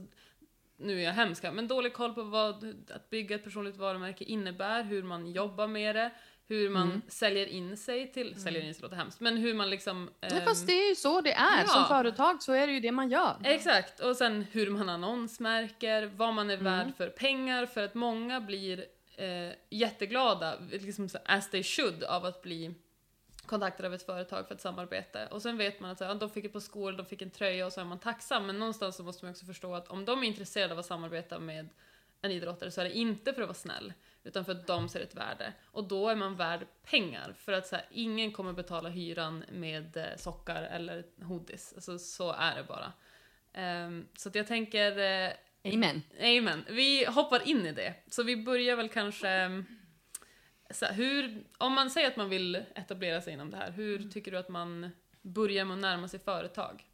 [0.76, 4.24] nu är jag hemsk här, men dålig koll på vad att bygga ett personligt varumärke
[4.24, 6.10] innebär, hur man jobbar med det,
[6.48, 7.02] hur man Mm.
[7.08, 10.10] säljer in sig till, säljer in sig låter hemskt, men hur man liksom...
[10.20, 11.60] Ja, ehm, fast det är ju så det är.
[11.60, 11.66] ja.
[11.66, 13.36] Som företag så är det ju det man gör.
[13.44, 16.64] Exakt, och sen hur man annonsmärker, vad man är Mm.
[16.64, 18.84] värd för pengar, för att många blir
[19.18, 22.74] eh, jätteglada, liksom as they should, av att bli
[23.46, 25.28] kontaktade av ett företag för ett samarbete.
[25.30, 27.30] Och sen vet man att så, här, de fick ett par skor, de fick en
[27.30, 30.04] tröja och så är man tacksam, men någonstans så måste man också förstå att om
[30.04, 31.68] de är intresserade av att samarbeta med
[32.20, 33.92] en idrottare så är det inte för att vara snäll,
[34.24, 35.52] utan för att de ser ett värde.
[35.64, 39.96] Och då är man värd pengar, för att så här, ingen kommer betala hyran med
[39.96, 41.72] eh, sockar eller hoodies.
[41.74, 42.92] Alltså, så är det bara.
[43.86, 45.32] Um, så att jag tänker, eh,
[45.64, 46.02] Amen.
[46.20, 47.94] amen, vi hoppar in i det.
[48.06, 49.64] Så vi börjar väl kanske, ehm,
[50.70, 54.30] så hur, om man säger att man vill etablera sig inom det här, hur tycker
[54.30, 54.90] du att man
[55.22, 56.84] börjar med att närma sig företag?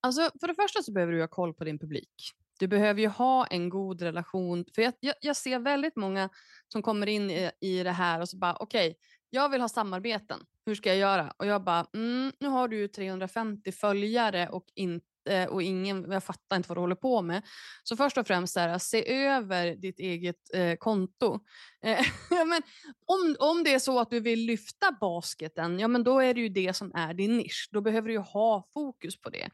[0.00, 2.32] Alltså, för det första så behöver du ha koll på din publik.
[2.58, 4.64] Du behöver ju ha en god relation.
[4.74, 6.28] För jag, jag, jag ser väldigt många
[6.68, 8.96] som kommer in i, i det här och så bara okej,
[9.30, 10.40] jag vill ha samarbeten.
[10.66, 11.32] Hur ska jag göra?
[11.36, 16.10] Och jag bara, mm, nu har du ju 350 följare och inte Eh, och ingen,
[16.10, 17.42] jag fattar inte vad du håller på med.
[17.82, 21.40] Så först och främst, här, se över ditt eget eh, konto.
[21.82, 22.62] Eh, men
[23.06, 26.40] om, om det är så att du vill lyfta basketen, ja men då är det
[26.40, 27.68] ju det som är din nisch.
[27.72, 29.50] Då behöver du ju ha fokus på det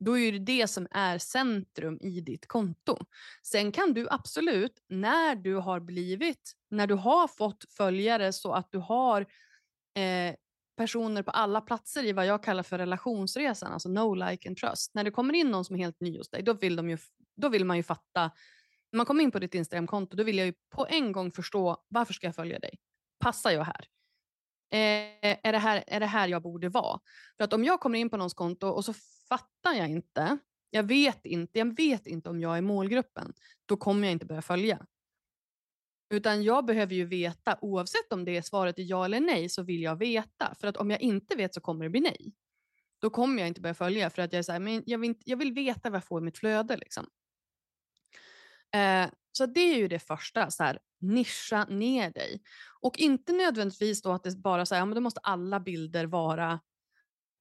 [0.00, 2.98] då är det det som är centrum i ditt konto.
[3.42, 8.72] Sen kan du absolut, när du har blivit, när du har fått följare så att
[8.72, 9.20] du har
[9.94, 10.34] eh,
[10.80, 14.94] personer på alla platser i vad jag kallar för relationsresan, alltså no like and trust.
[14.94, 16.98] När det kommer in någon som är helt ny hos dig, då vill, de ju,
[17.36, 18.30] då vill man ju fatta,
[18.92, 21.76] när man kommer in på ditt Instagramkonto, då vill jag ju på en gång förstå,
[21.88, 22.78] varför ska jag följa dig?
[23.18, 23.86] Passar jag här?
[24.72, 27.00] Eh, är, det här är det här jag borde vara?
[27.36, 28.94] För att om jag kommer in på någons konto och så
[29.28, 30.38] fattar jag inte,
[30.70, 33.32] jag vet inte, jag vet inte om jag är målgruppen,
[33.66, 34.86] då kommer jag inte börja följa.
[36.10, 39.62] Utan jag behöver ju veta, oavsett om det är svaret är ja eller nej, så
[39.62, 40.54] vill jag veta.
[40.60, 42.34] För att om jag inte vet så kommer det bli nej.
[43.00, 45.10] Då kommer jag inte börja följa för att jag är så här, men jag vill,
[45.10, 46.76] inte, jag vill veta vad jag får i mitt flöde.
[46.76, 47.06] Liksom.
[48.74, 52.42] Eh, så det är ju det första, så här, nischa ner dig.
[52.80, 56.06] Och inte nödvändigtvis då att det bara så här, ja, men då måste alla bilder
[56.06, 56.60] vara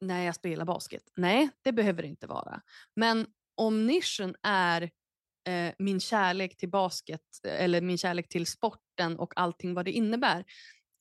[0.02, 1.04] när jag spelar basket.
[1.16, 2.62] Nej, det behöver det inte vara.
[2.96, 4.92] Men om nischen är
[5.50, 9.92] eh, min kärlek till basket eh, eller min kärlek till sporten och allting vad det
[9.92, 10.46] innebär,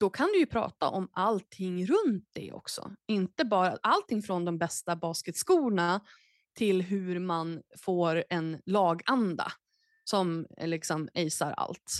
[0.00, 2.94] då kan du ju prata om allting runt det också.
[3.06, 6.00] Inte bara allting från de bästa basketskorna
[6.54, 9.52] till hur man får en laganda
[10.04, 11.92] som eh, liksom acear allt.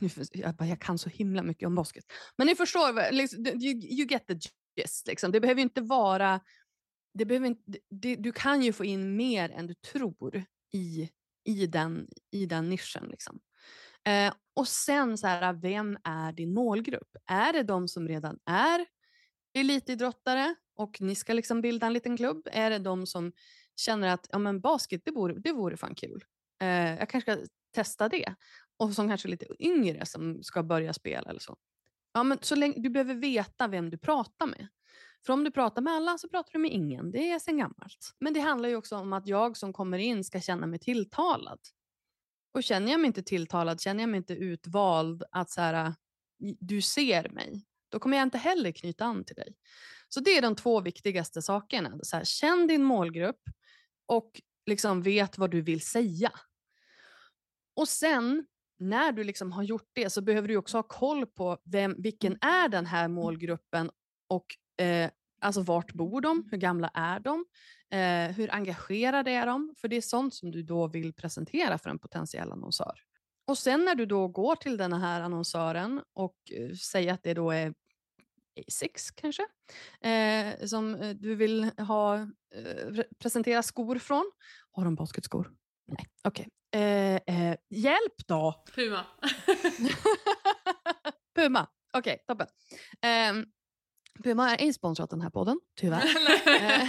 [0.32, 2.04] Jag, bara, jag kan så himla mycket om basket.
[2.36, 4.38] Men ni förstår, liksom, you, you get the
[4.76, 5.06] gist.
[5.06, 5.32] Liksom.
[5.32, 6.40] Det behöver ju inte vara...
[7.14, 11.08] Det behöver inte, det, du kan ju få in mer än du tror i,
[11.44, 13.08] i, den, i den nischen.
[13.08, 13.40] Liksom.
[14.04, 17.16] Eh, och sen, så här, vem är din målgrupp?
[17.26, 18.86] Är det de som redan är
[19.54, 22.48] elitidrottare och ni ska liksom bilda en liten klubb?
[22.52, 23.32] Är det de som
[23.76, 26.24] känner att ja, men basket, det vore, det vore fan kul.
[26.62, 28.34] Eh, jag kanske ska testa det.
[28.78, 31.56] Och som kanske är lite yngre som ska börja spela eller så.
[32.14, 34.68] Ja, men så länge, du behöver veta vem du pratar med.
[35.26, 37.10] För om du pratar med alla så pratar du med ingen.
[37.10, 38.14] Det är sedan gammalt.
[38.18, 41.58] Men det handlar ju också om att jag som kommer in ska känna mig tilltalad.
[42.54, 45.94] Och känner jag mig inte tilltalad, känner jag mig inte utvald att så här,
[46.60, 49.54] du ser mig, då kommer jag inte heller knyta an till dig.
[50.08, 51.98] Så det är de två viktigaste sakerna.
[52.02, 53.40] Så här, känn din målgrupp
[54.06, 56.32] och liksom vet vad du vill säga.
[57.74, 58.46] Och sen
[58.78, 62.38] när du liksom har gjort det så behöver du också ha koll på vem, vilken
[62.40, 63.90] är den här målgruppen
[64.28, 64.46] och
[64.82, 67.44] eh, alltså vart bor de, hur gamla är de,
[67.90, 69.74] eh, hur engagerade är de?
[69.80, 73.00] För det är sånt som du då vill presentera för en potentiell annonsör.
[73.46, 77.34] Och sen när du då går till den här annonsören och eh, säger att det
[77.34, 77.74] då är
[78.68, 79.42] Asics kanske,
[80.00, 82.26] eh, som eh, du vill ha eh,
[82.86, 84.30] re- presentera skor från.
[84.70, 85.52] Har de basketskor?
[85.86, 86.48] Nej, okej.
[86.74, 88.64] Eh, eh, hjälp då!
[88.74, 89.06] Puma.
[91.36, 91.66] Puma.
[91.92, 92.46] Okej, toppen.
[94.24, 96.04] Puma är ej sponsrat den här podden, tyvärr.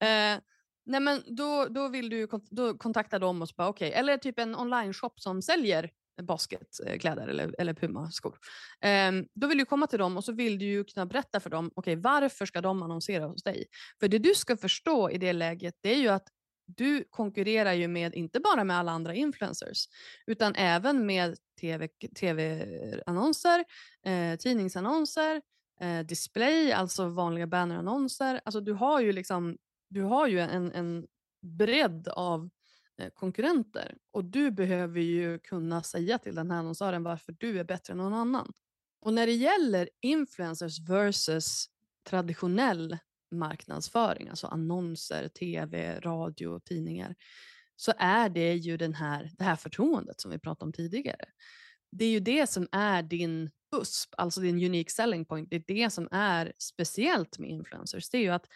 [0.00, 0.40] Eh, eh,
[0.86, 4.38] nej men då, då vill du kont- då kontakta dem och bara okej, eller typ
[4.38, 5.90] en online-shop som säljer
[6.22, 8.38] basketkläder eller, eller Puma-skor.
[8.80, 11.70] Ehm, då vill du komma till dem och så vill du kunna berätta för dem,
[11.74, 13.66] okej varför ska de annonsera hos dig?
[14.00, 16.28] För det du ska förstå i det läget, det är ju att
[16.66, 19.88] du konkurrerar ju med, inte bara med alla andra influencers,
[20.26, 21.88] utan även med TV,
[22.20, 23.64] tv-annonser,
[24.06, 25.42] eh, tidningsannonser,
[25.80, 28.40] eh, display, alltså vanliga bannerannonser.
[28.44, 31.06] Alltså du har ju, liksom, du har ju en, en
[31.42, 32.50] bredd av
[32.98, 37.64] eh, konkurrenter och du behöver ju kunna säga till den här annonsören varför du är
[37.64, 38.52] bättre än någon annan.
[39.00, 41.66] Och när det gäller influencers versus
[42.08, 42.98] traditionell
[43.30, 47.14] marknadsföring, alltså annonser, tv, radio, tidningar,
[47.76, 51.24] så är det ju den här, det här förtroendet som vi pratade om tidigare.
[51.92, 55.50] Det är ju det som är din USP, alltså din unique selling point.
[55.50, 58.10] Det är det som är speciellt med influencers.
[58.10, 58.46] Det är ju att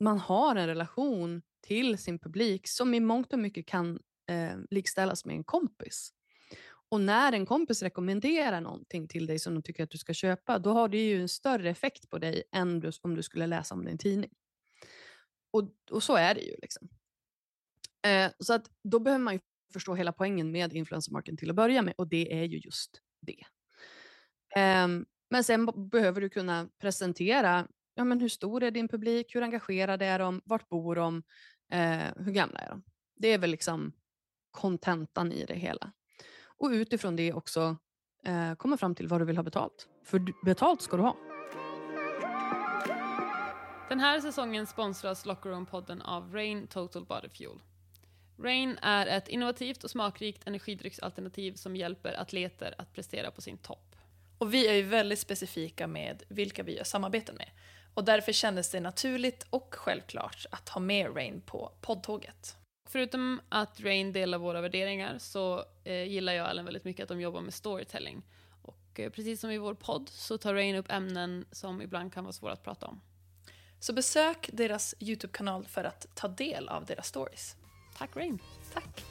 [0.00, 3.98] man har en relation till sin publik som i mångt och mycket kan
[4.30, 6.12] eh, likställas med en kompis.
[6.90, 10.58] Och när en kompis rekommenderar någonting till dig som de tycker att du ska köpa,
[10.58, 13.74] då har det ju en större effekt på dig än du, om du skulle läsa
[13.74, 14.30] om det i en tidning.
[15.52, 16.54] Och, och så är det ju.
[16.62, 16.88] liksom.
[18.06, 19.40] Eh, så att då behöver man ju
[19.72, 23.00] förstå hela poängen med influencer marketing till att börja med och det är ju just
[23.20, 23.44] det.
[24.56, 29.42] Um, men sen behöver du kunna presentera ja, men hur stor är din publik, hur
[29.42, 31.22] engagerade är de, vart bor de,
[31.72, 32.82] eh, hur gamla är de?
[33.16, 33.92] Det är väl liksom
[34.50, 35.92] kontentan i det hela.
[36.44, 37.76] Och utifrån det också
[38.24, 39.88] eh, komma fram till vad du vill ha betalt.
[40.04, 41.16] För betalt ska du ha.
[43.88, 47.60] Den här säsongen sponsras Locker Room-podden av Rain Total Body Fuel.
[48.38, 53.89] Rain är ett innovativt och smakrikt energidrycksalternativ som hjälper atleter att prestera på sin topp.
[54.40, 57.50] Och vi är ju väldigt specifika med vilka vi gör samarbeten med.
[57.94, 62.56] Och därför kändes det naturligt och självklart att ha med Rain på poddtåget.
[62.88, 67.20] Förutom att Rain delar våra värderingar så eh, gillar jag Ellen väldigt mycket att de
[67.20, 68.22] jobbar med storytelling.
[68.62, 72.24] Och eh, precis som i vår podd så tar Rain upp ämnen som ibland kan
[72.24, 73.00] vara svåra att prata om.
[73.80, 77.56] Så besök deras YouTube-kanal för att ta del av deras stories.
[77.98, 78.38] Tack Rain!
[78.74, 79.04] Tack!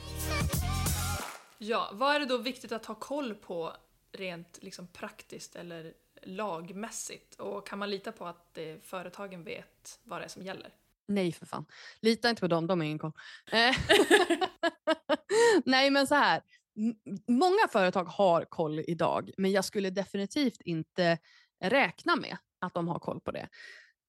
[1.58, 3.76] Ja, vad är det då viktigt att ha koll på
[4.12, 7.36] rent liksom praktiskt eller lagmässigt?
[7.36, 10.74] Och kan man lita på att eh, företagen vet vad det är som gäller?
[11.08, 11.66] Nej för fan.
[12.02, 13.12] Lita inte på dem, de har ingen koll.
[13.52, 13.76] Eh,
[15.66, 16.42] Nej men så här.
[16.78, 16.96] M-
[17.28, 21.18] Många företag har koll idag, men jag skulle definitivt inte
[21.64, 23.50] räkna med att de har koll på det.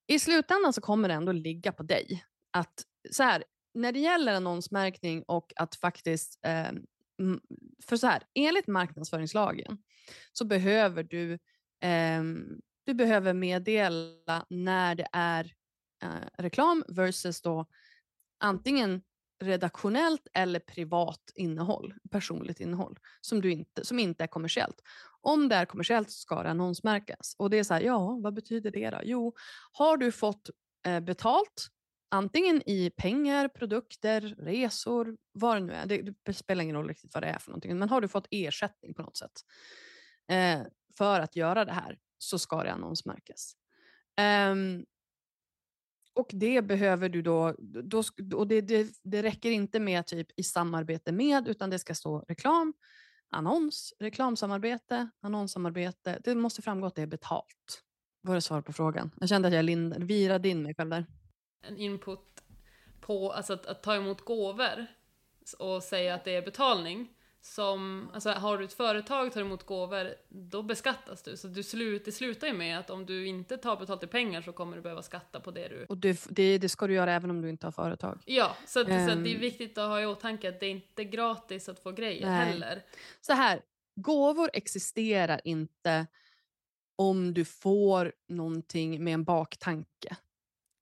[0.06, 2.24] I slutändan så kommer det ändå ligga på dig.
[2.52, 6.72] Att så här, när det gäller annonsmärkning och att faktiskt, eh,
[7.84, 9.78] för så här, enligt marknadsföringslagen
[10.32, 11.32] så behöver du,
[11.80, 12.22] eh,
[12.86, 15.54] du behöver meddela när det är
[16.02, 17.66] eh, reklam versus då
[18.38, 19.02] antingen
[19.42, 24.80] redaktionellt eller privat innehåll, personligt innehåll som, du inte, som inte är kommersiellt.
[25.20, 27.34] Om det är kommersiellt så ska det annonsmärkas.
[27.38, 29.00] Och det är så här, ja, vad betyder det då?
[29.04, 29.34] Jo,
[29.72, 30.50] har du fått
[30.86, 31.68] eh, betalt
[32.10, 35.86] antingen i pengar, produkter, resor, vad det nu är.
[35.86, 37.78] Det, det spelar ingen roll riktigt vad det är för någonting.
[37.78, 39.32] Men har du fått ersättning på något sätt
[40.30, 40.60] eh,
[40.98, 43.56] för att göra det här så ska det annonsmärkas.
[44.50, 44.86] Um,
[46.14, 48.02] och det behöver du då, då
[48.34, 52.18] och det, det, det räcker inte med typ i samarbete med, utan det ska stå
[52.28, 52.74] reklam,
[53.30, 56.20] annons, reklamsamarbete, annonssamarbete.
[56.24, 57.82] Det måste framgå att det är betalt.
[58.22, 59.10] Var det svar på frågan?
[59.20, 61.06] Jag kände att jag lind, virade in mig själv där.
[61.62, 62.44] En input
[63.00, 64.86] på alltså att, att ta emot gåvor
[65.58, 67.08] och säga att det är betalning
[67.42, 71.36] som, alltså har du ett företag och tar emot gåvor, då beskattas du.
[71.36, 74.42] Så du slut, det slutar ju med att om du inte tar betalt i pengar
[74.42, 75.84] så kommer du behöva skatta på det du...
[75.88, 78.22] Och det, det, det ska du göra även om du inte har företag.
[78.24, 79.40] Ja, så, att, um, så att det är ehm.
[79.40, 82.46] viktigt att ha i åtanke att det är inte gratis att få grejer nej.
[82.46, 82.82] heller.
[83.20, 83.62] Så här,
[83.94, 86.06] gåvor existerar inte
[86.96, 90.16] om du får någonting med en baktanke.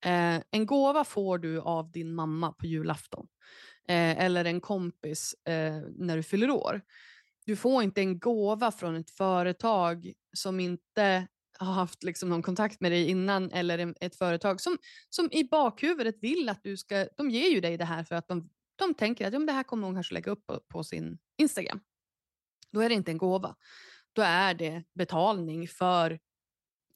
[0.05, 3.27] Eh, en gåva får du av din mamma på julafton
[3.89, 6.81] eh, eller en kompis eh, när du fyller år.
[7.47, 11.27] Du får inte en gåva från ett företag som inte
[11.59, 15.45] har haft liksom någon kontakt med dig innan eller en, ett företag som, som i
[15.45, 18.95] bakhuvudet vill att du ska, de ger ju dig det här för att de, de
[18.95, 21.81] tänker att ja, det här kommer hon kanske lägga upp på, på sin Instagram.
[22.73, 23.57] Då är det inte en gåva.
[24.13, 26.19] Då är det betalning för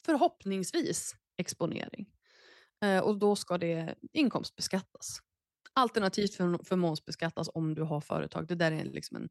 [0.05, 2.07] förhoppningsvis exponering.
[2.83, 5.23] Eh, och då ska det inkomstbeskattas.
[5.73, 8.47] Alternativt för, förmånsbeskattas om du har företag.
[8.47, 9.29] Det där är liksom en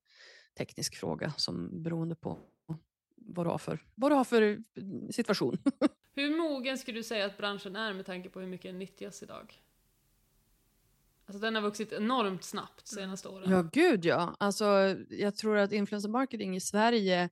[0.58, 2.38] teknisk fråga som beroende på
[3.16, 4.64] vad du har för, vad du har för
[5.12, 5.58] situation.
[6.16, 9.24] hur mogen skulle du säga att branschen är med tanke på hur mycket den nyttjas
[9.24, 9.62] idag?
[11.26, 13.52] Alltså den har vuxit enormt snabbt de senaste åren.
[13.52, 14.36] Ja, gud ja.
[14.40, 17.24] Alltså, jag tror att influencer marketing i Sverige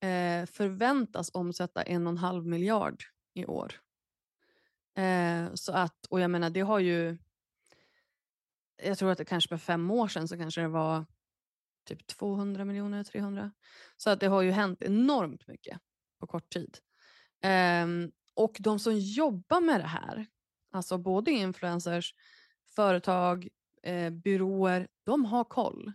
[0.00, 3.04] eh, förväntas omsätta en och en halv miljard
[3.34, 3.80] i år.
[4.98, 7.18] Eh, så att, och jag menar, det har ju
[8.82, 11.06] jag tror att det kanske för fem år sedan så kanske det var
[11.84, 13.52] typ 200 miljoner, 300.
[13.96, 15.78] Så att det har ju hänt enormt mycket
[16.20, 16.78] på kort tid.
[17.42, 17.86] Eh,
[18.34, 20.26] och de som jobbar med det här,
[20.72, 22.14] alltså både influencers,
[22.76, 23.48] företag,
[23.82, 25.92] eh, byråer, de har koll.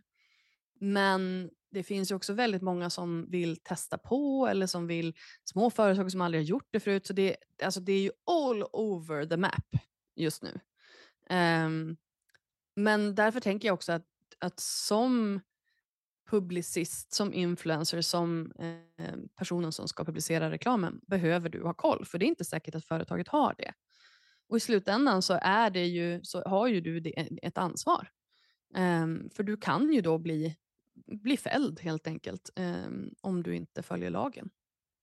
[0.79, 5.69] Men det finns ju också väldigt många som vill testa på eller som vill, små
[5.69, 7.07] företag som aldrig har gjort det förut.
[7.07, 9.75] Så det, alltså det är ju all over the map
[10.15, 10.59] just nu.
[11.29, 11.97] Um,
[12.75, 14.07] men därför tänker jag också att,
[14.39, 15.41] att som
[16.29, 22.17] publicist, som influencer, som eh, personen som ska publicera reklamen behöver du ha koll, för
[22.17, 23.73] det är inte säkert att företaget har det.
[24.49, 28.09] Och i slutändan så, är det ju, så har ju du det, ett ansvar.
[28.77, 30.55] Um, för du kan ju då bli,
[30.95, 34.49] bli fälld helt enkelt um, om du inte följer lagen.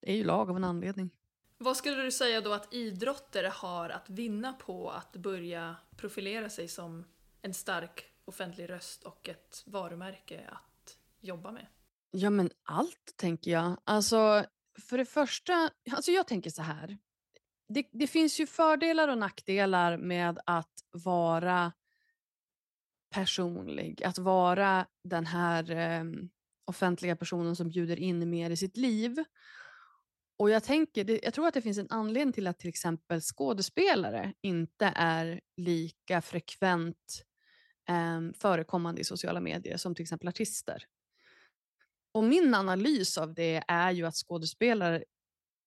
[0.01, 1.11] Det är ju lag av en anledning.
[1.59, 6.69] Vad skulle du säga då att idrottare har att vinna på att börja profilera sig
[6.69, 7.05] som
[7.43, 11.67] en stark offentlig röst och ett varumärke att jobba med?
[12.11, 13.77] Ja men allt tänker jag.
[13.85, 14.45] Alltså
[14.81, 16.99] för det första, alltså jag tänker så här.
[17.69, 21.73] Det, det finns ju fördelar och nackdelar med att vara
[23.11, 26.05] personlig, att vara den här eh,
[26.65, 29.25] offentliga personen som bjuder in mer i sitt liv.
[30.39, 34.33] Och jag, tänker, jag tror att det finns en anledning till att till exempel skådespelare
[34.41, 37.25] inte är lika frekvent
[37.89, 40.85] eh, förekommande i sociala medier som till exempel artister.
[42.13, 45.05] Och min analys av det är ju att skådespelare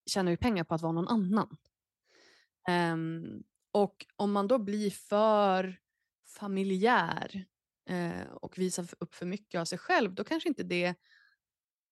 [0.06, 1.58] tjänar ju pengar på att vara någon annan.
[2.70, 5.80] Um, och om man då blir för
[6.34, 7.46] familjär
[7.92, 10.96] uh, och visar upp för mycket av sig själv, då kanske inte det...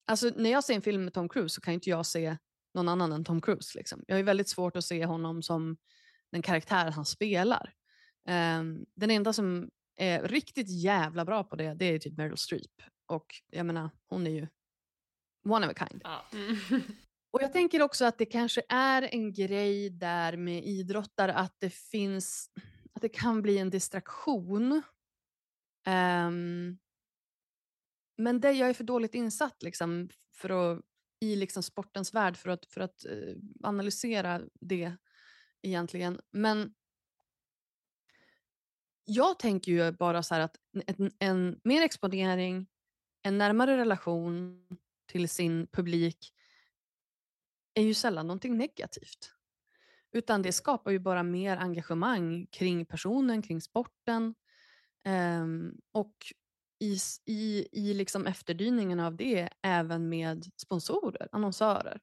[0.05, 2.37] Alltså när jag ser en film med Tom Cruise så kan inte jag se
[2.73, 3.77] någon annan än Tom Cruise.
[3.77, 4.03] Liksom.
[4.07, 5.77] Jag har väldigt svårt att se honom som
[6.31, 7.73] den karaktär han spelar.
[8.29, 12.81] Um, den enda som är riktigt jävla bra på det, det är typ Meryl Streep.
[13.05, 14.47] Och jag menar, hon är ju
[15.49, 16.01] one of a kind.
[16.03, 16.25] Ja.
[17.31, 21.69] Och jag tänker också att det kanske är en grej där med idrottare att det
[21.69, 22.49] finns,
[23.01, 24.81] att det kan bli en distraktion.
[25.87, 26.79] Um,
[28.17, 30.81] men det, jag är för dåligt insatt liksom, för att,
[31.19, 34.95] i liksom sportens värld för att, för att uh, analysera det
[35.61, 36.19] egentligen.
[36.31, 36.73] Men
[39.05, 42.67] jag tänker ju bara så att en, en, mer exponering,
[43.21, 44.67] en närmare relation
[45.05, 46.33] till sin publik
[47.73, 49.40] är ju sällan någonting negativt.
[50.11, 54.35] Utan det skapar ju bara mer engagemang kring personen, kring sporten.
[55.07, 56.15] Um, och
[56.79, 61.99] i, i, i liksom efterdyningen av det även med sponsorer, annonsörer.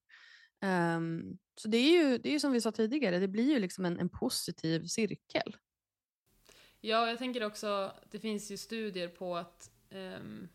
[0.96, 3.84] Um, så det är ju det är som vi sa tidigare, det blir ju liksom
[3.84, 5.56] en, en positiv cirkel.
[6.80, 10.48] Ja, jag tänker också, det finns ju studier på att, um,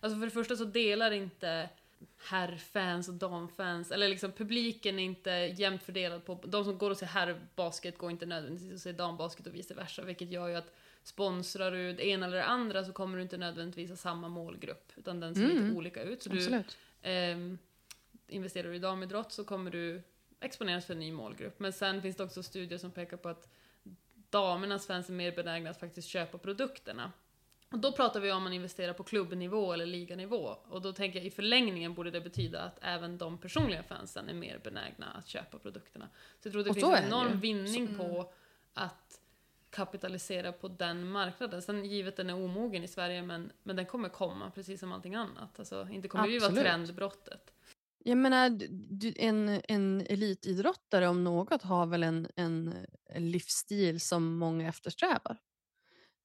[0.00, 1.70] alltså för det första så delar inte
[2.18, 6.96] herrfans och damfans, eller liksom publiken är inte jämnt fördelad på, de som går och
[6.96, 10.74] ser herrbasket går inte nödvändigtvis och ser dambasket och vice versa, vilket gör ju att
[11.02, 14.92] sponsrar du det ena eller det andra så kommer du inte nödvändigtvis ha samma målgrupp,
[14.96, 15.56] utan den ser Mm.
[15.64, 16.22] lite olika ut.
[16.22, 16.76] Så du, Absolut.
[17.02, 17.58] Ehm,
[18.28, 20.02] investerar du i damidrott så kommer du
[20.40, 21.58] exponeras för en ny målgrupp.
[21.58, 23.48] Men sen finns det också studier som pekar på att
[24.30, 27.12] damernas fans är mer benägna att faktiskt köpa produkterna.
[27.70, 30.56] Och då pratar vi om man investerar på klubbnivå eller liganivå.
[30.68, 34.34] Och då tänker jag i förlängningen borde det betyda att även de personliga fansen är
[34.34, 36.08] mer benägna att köpa produkterna.
[36.40, 37.36] Så jag tror det Och finns en det enorm ju.
[37.38, 38.32] vinning Så- på
[38.74, 39.20] att
[39.70, 41.62] kapitalisera på den marknaden.
[41.62, 45.14] Sen givet den är omogen i Sverige, men, men den kommer komma precis som allting
[45.14, 45.58] annat.
[45.58, 46.64] Alltså, inte kommer vi vara Absolut.
[46.64, 47.52] trendbrottet.
[48.04, 48.58] Jag menar,
[49.16, 52.74] en, en elitidrottare om något har väl en, en
[53.14, 55.36] livsstil som många eftersträvar.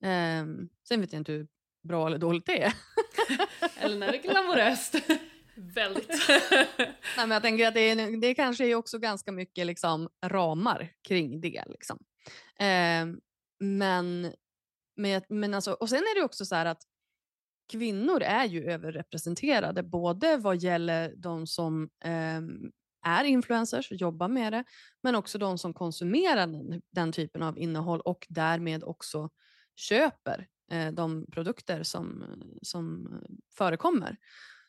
[0.04, 1.48] Ehm, sen vet jag inte hur
[1.84, 2.74] bra eller dåligt det är.
[3.78, 4.96] Eller när det är glamoröst.
[5.56, 6.10] Väldigt.
[6.78, 10.92] Nej, men jag tänker att det, är, det kanske är också ganska mycket liksom, ramar
[11.08, 11.64] kring det.
[11.68, 12.00] Liksom.
[12.60, 13.20] Ehm,
[13.60, 14.34] men,
[14.96, 16.82] men, men alltså, och sen är det också så här att
[17.72, 22.72] kvinnor är ju överrepresenterade både vad gäller de som ehm,
[23.06, 24.64] är influencers och jobbar med det,
[25.04, 29.30] men också de som konsumerar den, den typen av innehåll och därmed också
[29.76, 32.26] köper eh, de produkter som,
[32.62, 33.10] som
[33.58, 34.18] förekommer.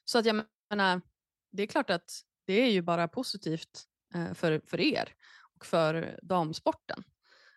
[0.04, 1.00] Så att jag menar,
[1.52, 2.10] det är klart att
[2.46, 3.84] det är ju bara positivt
[4.14, 5.14] eh, för, för er
[5.56, 7.04] och för damsporten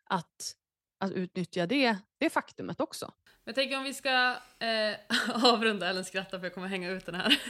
[0.03, 0.55] att,
[0.99, 3.13] att utnyttja det, det faktumet också.
[3.43, 4.95] Jag tänker om vi ska eh,
[5.43, 7.27] avrunda, Ellen skrattar för jag kommer hänga ut den här.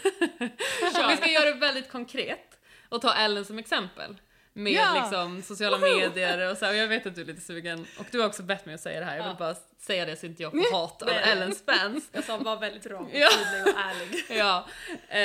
[1.04, 4.18] om vi ska göra det väldigt konkret och ta Ellen som exempel.
[4.58, 5.00] Med Ja!
[5.02, 8.06] liksom sociala medier och så här, och jag vet att du är lite sugen och
[8.12, 9.46] du har också bett mig att säga det här, jag vill Ja.
[9.46, 11.10] bara säga det så inte jag får hat av.
[11.10, 12.10] Ellens fans.
[12.12, 13.30] Jag sa var väldigt rak, Ja.
[13.30, 14.26] tydlig och ärlig.
[14.38, 14.66] Ja,
[15.10, 15.18] eh,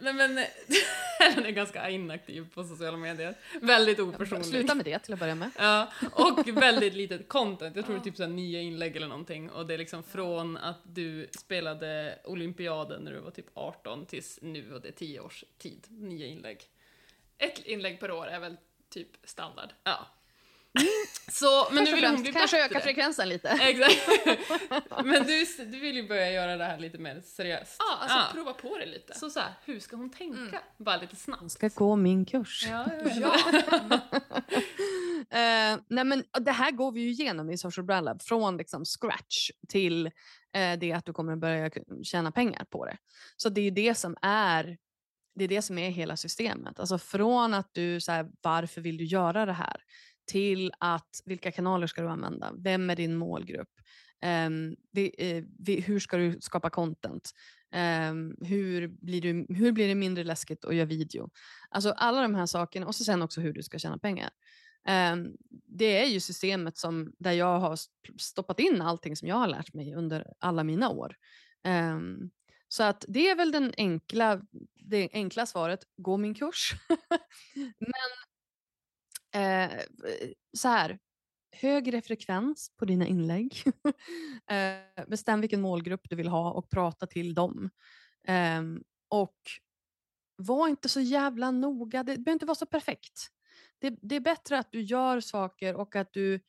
[0.00, 0.38] nej men
[1.20, 3.34] Ellen är ganska inaktiv på sociala medier.
[3.62, 4.46] Väldigt opersonlig.
[4.46, 5.50] Sluta med det till att börja med.
[5.58, 7.76] Ja, och väldigt litet content.
[7.76, 9.50] Jag tror det är typ så här nya inlägg eller någonting.
[9.50, 14.38] Och det är liksom från att du spelade olympiaden när du var typ 18 tills
[14.42, 15.86] nu och det är 10 års tid.
[15.88, 16.58] Nya inlägg.
[17.38, 18.56] Ett inlägg per år är väl
[18.90, 19.70] typ standard.
[19.84, 20.06] Ja.
[21.30, 22.76] Så, men nu vill hon bli kanske bättre.
[22.76, 23.48] öka frekvensen lite.
[23.48, 24.08] Exakt.
[25.04, 27.76] Men du, du vill ju börja göra det här lite mer seriöst.
[27.78, 28.26] Ja, alltså Ja.
[28.32, 29.14] prova på det lite.
[29.18, 30.38] Så så här, hur ska hon tänka?
[30.38, 30.60] Mm.
[30.78, 31.52] Bara lite snabbt.
[31.52, 32.66] ska gå min kurs.
[32.70, 32.86] Ja.
[33.20, 34.00] Ja,
[35.30, 38.84] Eh, nej men, det här går vi ju igenom i Social Brand Lab, från liksom
[38.84, 40.06] scratch till
[40.54, 41.70] eh, det att du kommer börja
[42.02, 42.96] tjäna pengar på det.
[43.36, 44.76] Så det är ju det som är
[45.38, 46.80] det är det som är hela systemet.
[46.80, 49.76] Alltså från att du, så här, varför vill du göra det här?
[50.26, 52.52] Till att, vilka kanaler ska du använda?
[52.58, 53.70] Vem är din målgrupp?
[54.20, 57.30] Ehm, um, det, uh, vi, hur ska du skapa content?
[58.10, 61.30] Um, hur, blir du, hur blir det mindre läskigt att göra video?
[61.70, 64.30] Alltså alla de här sakerna och så sen också hur du ska tjäna pengar.
[65.12, 65.36] Um,
[65.66, 67.78] det är ju systemet som, där jag har
[68.18, 71.16] stoppat in allting som jag har lärt mig under alla mina år.
[71.66, 72.30] Um,
[72.68, 74.40] så att det är väl den enkla,
[74.74, 76.72] det enkla svaret, gå min kurs.
[77.78, 78.10] Men
[79.42, 79.70] eh,
[80.56, 80.98] så här,
[81.52, 83.62] högre frekvens på dina inlägg.
[84.50, 87.70] eh, bestäm vilken målgrupp du vill ha och prata till dem.
[88.26, 88.62] Eh,
[89.08, 89.36] och
[90.36, 93.28] var inte så jävla noga, det behöver inte vara så perfekt.
[93.78, 96.40] Det, det är bättre att du gör saker och att du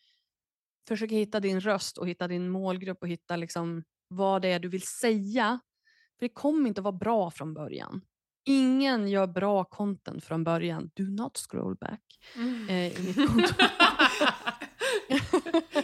[0.87, 4.67] försöker hitta din röst och hitta din målgrupp och hitta liksom vad det är du
[4.67, 5.59] vill säga.
[6.19, 8.01] För det kommer inte att vara bra från början.
[8.45, 10.91] Ingen gör bra content från början.
[10.95, 12.01] Do not scroll back.
[12.35, 12.69] Mm.
[12.69, 13.53] Eh, i mitt konto.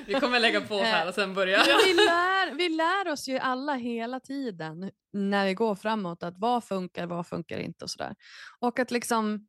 [0.06, 1.58] Vi kommer lägga på här och sen börja.
[1.86, 6.64] vi, lär, vi lär oss ju alla hela tiden när vi går framåt att vad
[6.64, 8.16] funkar, vad funkar inte och sådär.
[8.60, 9.48] Och att liksom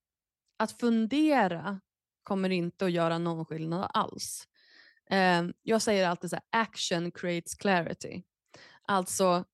[0.58, 1.80] att fundera
[2.22, 4.48] kommer inte att göra någon skillnad alls.
[5.10, 8.22] Eh, jag säger alltid så här, action creates clarity.
[8.82, 9.44] Alltså,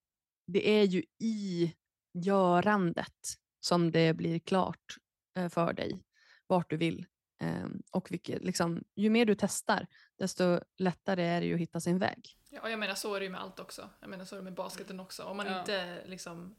[0.46, 1.74] det är ju i
[2.12, 4.96] görandet som det blir klart
[5.36, 6.02] eh, för dig
[6.46, 7.06] vart du vill.
[7.42, 9.86] Eh, och vilket, liksom, ju mer du testar,
[10.18, 12.36] desto lättare är det ju att hitta sin väg.
[12.50, 13.90] Ja, jag menar så är det ju med allt också.
[14.00, 15.22] Jag menar så är det med basketen också.
[15.22, 15.58] Om man Ja.
[15.60, 16.54] inte liksom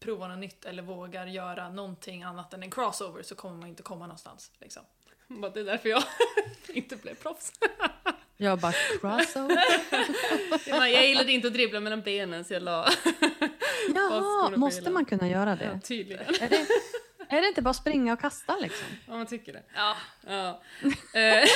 [0.00, 3.82] provar något nytt eller vågar göra någonting annat än en crossover så kommer man inte
[3.82, 4.52] komma någonstans.
[4.60, 4.82] Liksom.
[5.28, 6.02] Bara, Det är därför jag
[6.68, 7.52] inte blev proffs.
[8.36, 9.64] Jag bara crossover.
[10.90, 12.88] Jag gillade inte att dribbla mellan benen så jag la...
[13.94, 15.80] Jaha, måste man kunna göra Ja, det?
[15.80, 16.24] tydligen.
[16.40, 16.66] Är det,
[17.28, 18.86] Är det inte bara springa och kasta liksom?
[19.08, 19.62] Om man tycker det.
[19.74, 20.62] Ja, Ja.
[21.20, 21.48] Eh,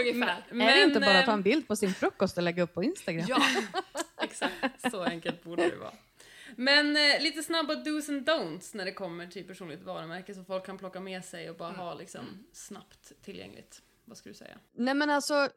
[0.00, 0.44] ungefär.
[0.50, 2.62] men, är det inte bara att ta eh, en bild på sin frukost och lägga
[2.62, 3.26] upp på Instagram?
[3.28, 3.42] Ja,
[4.22, 5.92] Exakt, så enkelt borde det vara.
[6.56, 10.66] Men eh, lite snabba dos and don'ts när det kommer till personligt varumärke så folk
[10.66, 13.82] kan plocka med sig och bara ha liksom snabbt tillgängligt.
[14.04, 14.58] Vad skulle du säga?
[14.72, 15.48] Nej men alltså,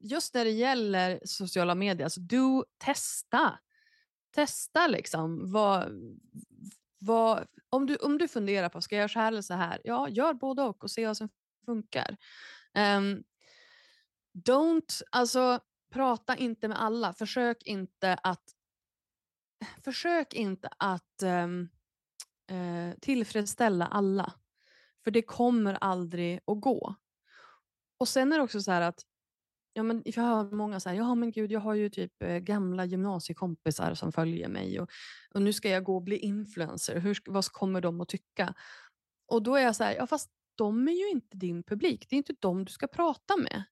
[0.00, 3.58] just när det gäller sociala medier, alltså du testa.
[4.30, 5.52] Testa liksom.
[5.52, 5.92] Vad,
[6.98, 9.80] vad, om, du, om du funderar på, ska jag göra så här eller så här?
[9.84, 11.28] Ja, gör både och och se vad som
[11.64, 12.16] funkar.
[12.74, 13.24] Um,
[14.32, 15.60] don't, alltså
[15.92, 17.12] prata inte med alla.
[17.12, 18.54] Försök inte att
[19.84, 21.68] försök inte att um,
[22.52, 24.32] uh, tillfredsställa alla.
[25.04, 26.94] För det kommer aldrig att gå.
[27.98, 29.04] Och sen är det också så här att
[29.76, 32.84] Ja, men jag hör många säga, ja men gud, jag har ju typ eh, gamla
[32.84, 34.90] gymnasiekompisar som följer mig och,
[35.34, 37.00] och nu ska jag gå och bli influencer.
[37.00, 38.54] Hur, vad kommer de att tycka?
[39.26, 42.06] Och då är jag så här, ja fast de är ju inte din publik.
[42.08, 43.64] Det är inte dem du ska prata med.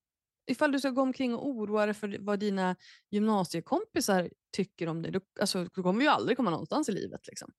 [0.47, 2.77] Ifall du ska gå omkring och oroa dig för vad dina
[3.11, 7.27] gymnasiekompisar tycker om dig, då, alltså, då kommer vi ju aldrig komma någonstans i livet.
[7.27, 7.53] Liksom.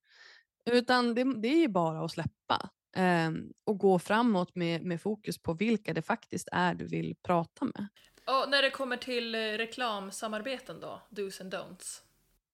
[0.66, 2.70] Utan det, det är ju bara att släppa
[3.64, 7.88] och gå framåt med, med fokus på vilka det faktiskt är du vill prata med.
[8.26, 12.02] och när det kommer till eh, reklamsamarbeten då, dos and don'ts.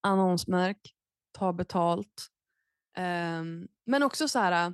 [0.02, 0.96] annonsmärk,
[1.32, 2.28] ta betalt.
[2.98, 4.74] Ehm, men också så här,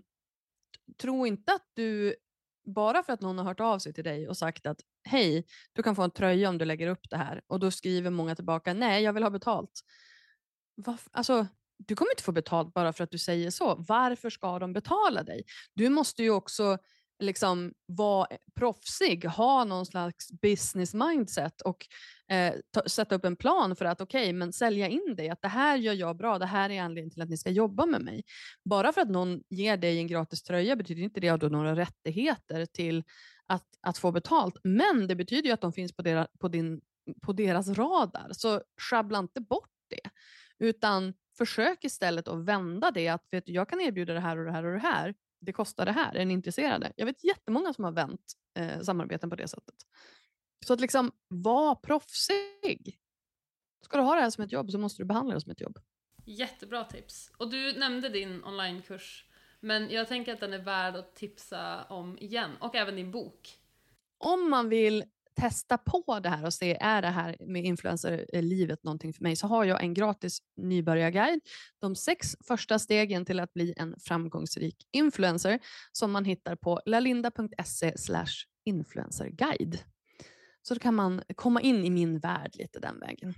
[1.02, 2.16] tro inte att du,
[2.66, 5.84] bara för att någon har hört av sig till dig och sagt att hej, du
[5.84, 8.74] kan få en tröja om du lägger upp det här och då skriver många tillbaka
[8.74, 9.82] nej, jag vill ha betalt.
[10.82, 11.48] Varf- alltså,
[11.78, 13.76] du kommer inte få betalt bara för att du säger så.
[13.88, 15.44] Varför ska de betala dig?
[15.74, 16.78] Du måste ju också
[17.20, 21.88] liksom vara eh, proffsig, ha någon slags business mindset och
[22.32, 25.48] eh, ta, sätta upp en plan för att okej, men sälja in dig att det
[25.48, 28.24] här gör jag bra, det här är anledningen till att ni ska jobba med mig.
[28.66, 31.52] Bara för att någon ger dig en gratis tröja betyder inte det att du har
[31.52, 33.04] några rättigheter till
[33.48, 36.82] att, att få betalt, men det betyder ju att de finns på, deras, på, din,
[37.22, 40.10] på deras radar, så sjabbla inte bort det,
[40.60, 44.46] utan försök istället att vända det att vet du, jag kan erbjuda det här och
[44.46, 46.94] det här och det här, det kostar det här, är ni intresserade?
[46.96, 49.76] Jag vet jättemånga som har vänt eh, samarbeten på det sättet.
[50.66, 53.00] Så att liksom var proffsig.
[53.82, 55.62] Ska du ha det här som ett jobb så måste du behandla det som ett
[55.62, 55.80] jobb.
[56.26, 57.32] Jättebra tips.
[57.38, 59.26] Och du nämnde din onlinekurs,
[59.60, 62.52] men jag tänker att den är värd att tipsa om igen.
[62.60, 63.60] Och även din bok.
[64.18, 65.04] Om man vill
[65.36, 69.48] testa på det här och se är det här med influencerlivet någonting för mig så
[69.48, 71.40] har jag en gratis nybörjarguide.
[71.80, 75.60] De sex första stegen till att bli en framgångsrik influencer
[75.92, 77.94] som man hittar på lalinda.se
[78.64, 79.80] influencerguide.
[80.62, 83.34] Så då kan man komma in i min värld lite den vägen.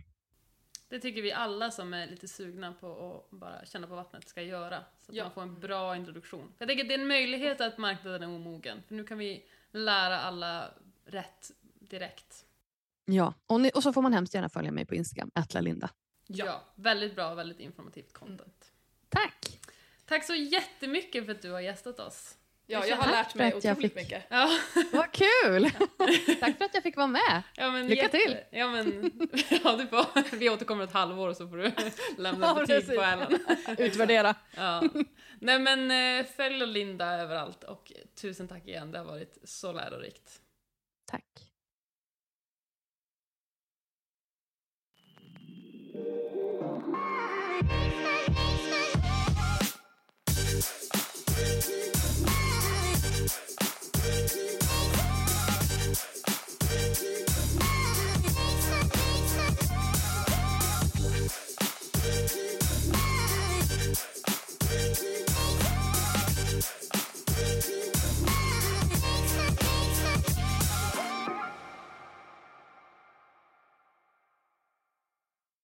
[0.89, 4.41] Det tycker vi alla som är lite sugna på att bara känna på vattnet ska
[4.41, 4.84] göra.
[5.00, 5.24] Så att Ja.
[5.24, 6.54] man får en bra introduktion.
[6.58, 8.84] Jag tänker att det är en möjlighet att marknaden är omogen.
[8.88, 10.70] För nu kan vi lära alla
[11.06, 11.52] rätt
[11.89, 12.45] direkt.
[13.05, 15.89] Ja, och, ni, och så får man hemskt gärna följa mig på Instagram, @lalinda.
[16.27, 16.63] Ja.
[16.75, 18.71] väldigt bra och väldigt informativt content.
[19.09, 19.59] Tack!
[20.05, 22.38] Tack så jättemycket för att du har gästat oss.
[22.69, 24.23] Ja, Jag har lärt mig otroligt fick- mycket.
[24.29, 24.49] Ja,
[24.93, 25.69] Vad kul!
[26.39, 27.43] Tack för att jag fick vara med.
[27.55, 28.38] ja men Lycka jätte- till.
[28.51, 28.85] Ja men,
[29.63, 31.71] ja du får, vi återkommer ett halvår så får du
[32.17, 33.39] lämna Ja, betyg på Ellen.
[33.77, 34.35] Utvärdera.
[34.55, 34.83] Ja.
[35.39, 40.41] Nej men eh, följ Linda överallt och tusen tack igen, det har varit så lärorikt.
[41.05, 41.47] Tack.
[47.64, 47.97] Bye.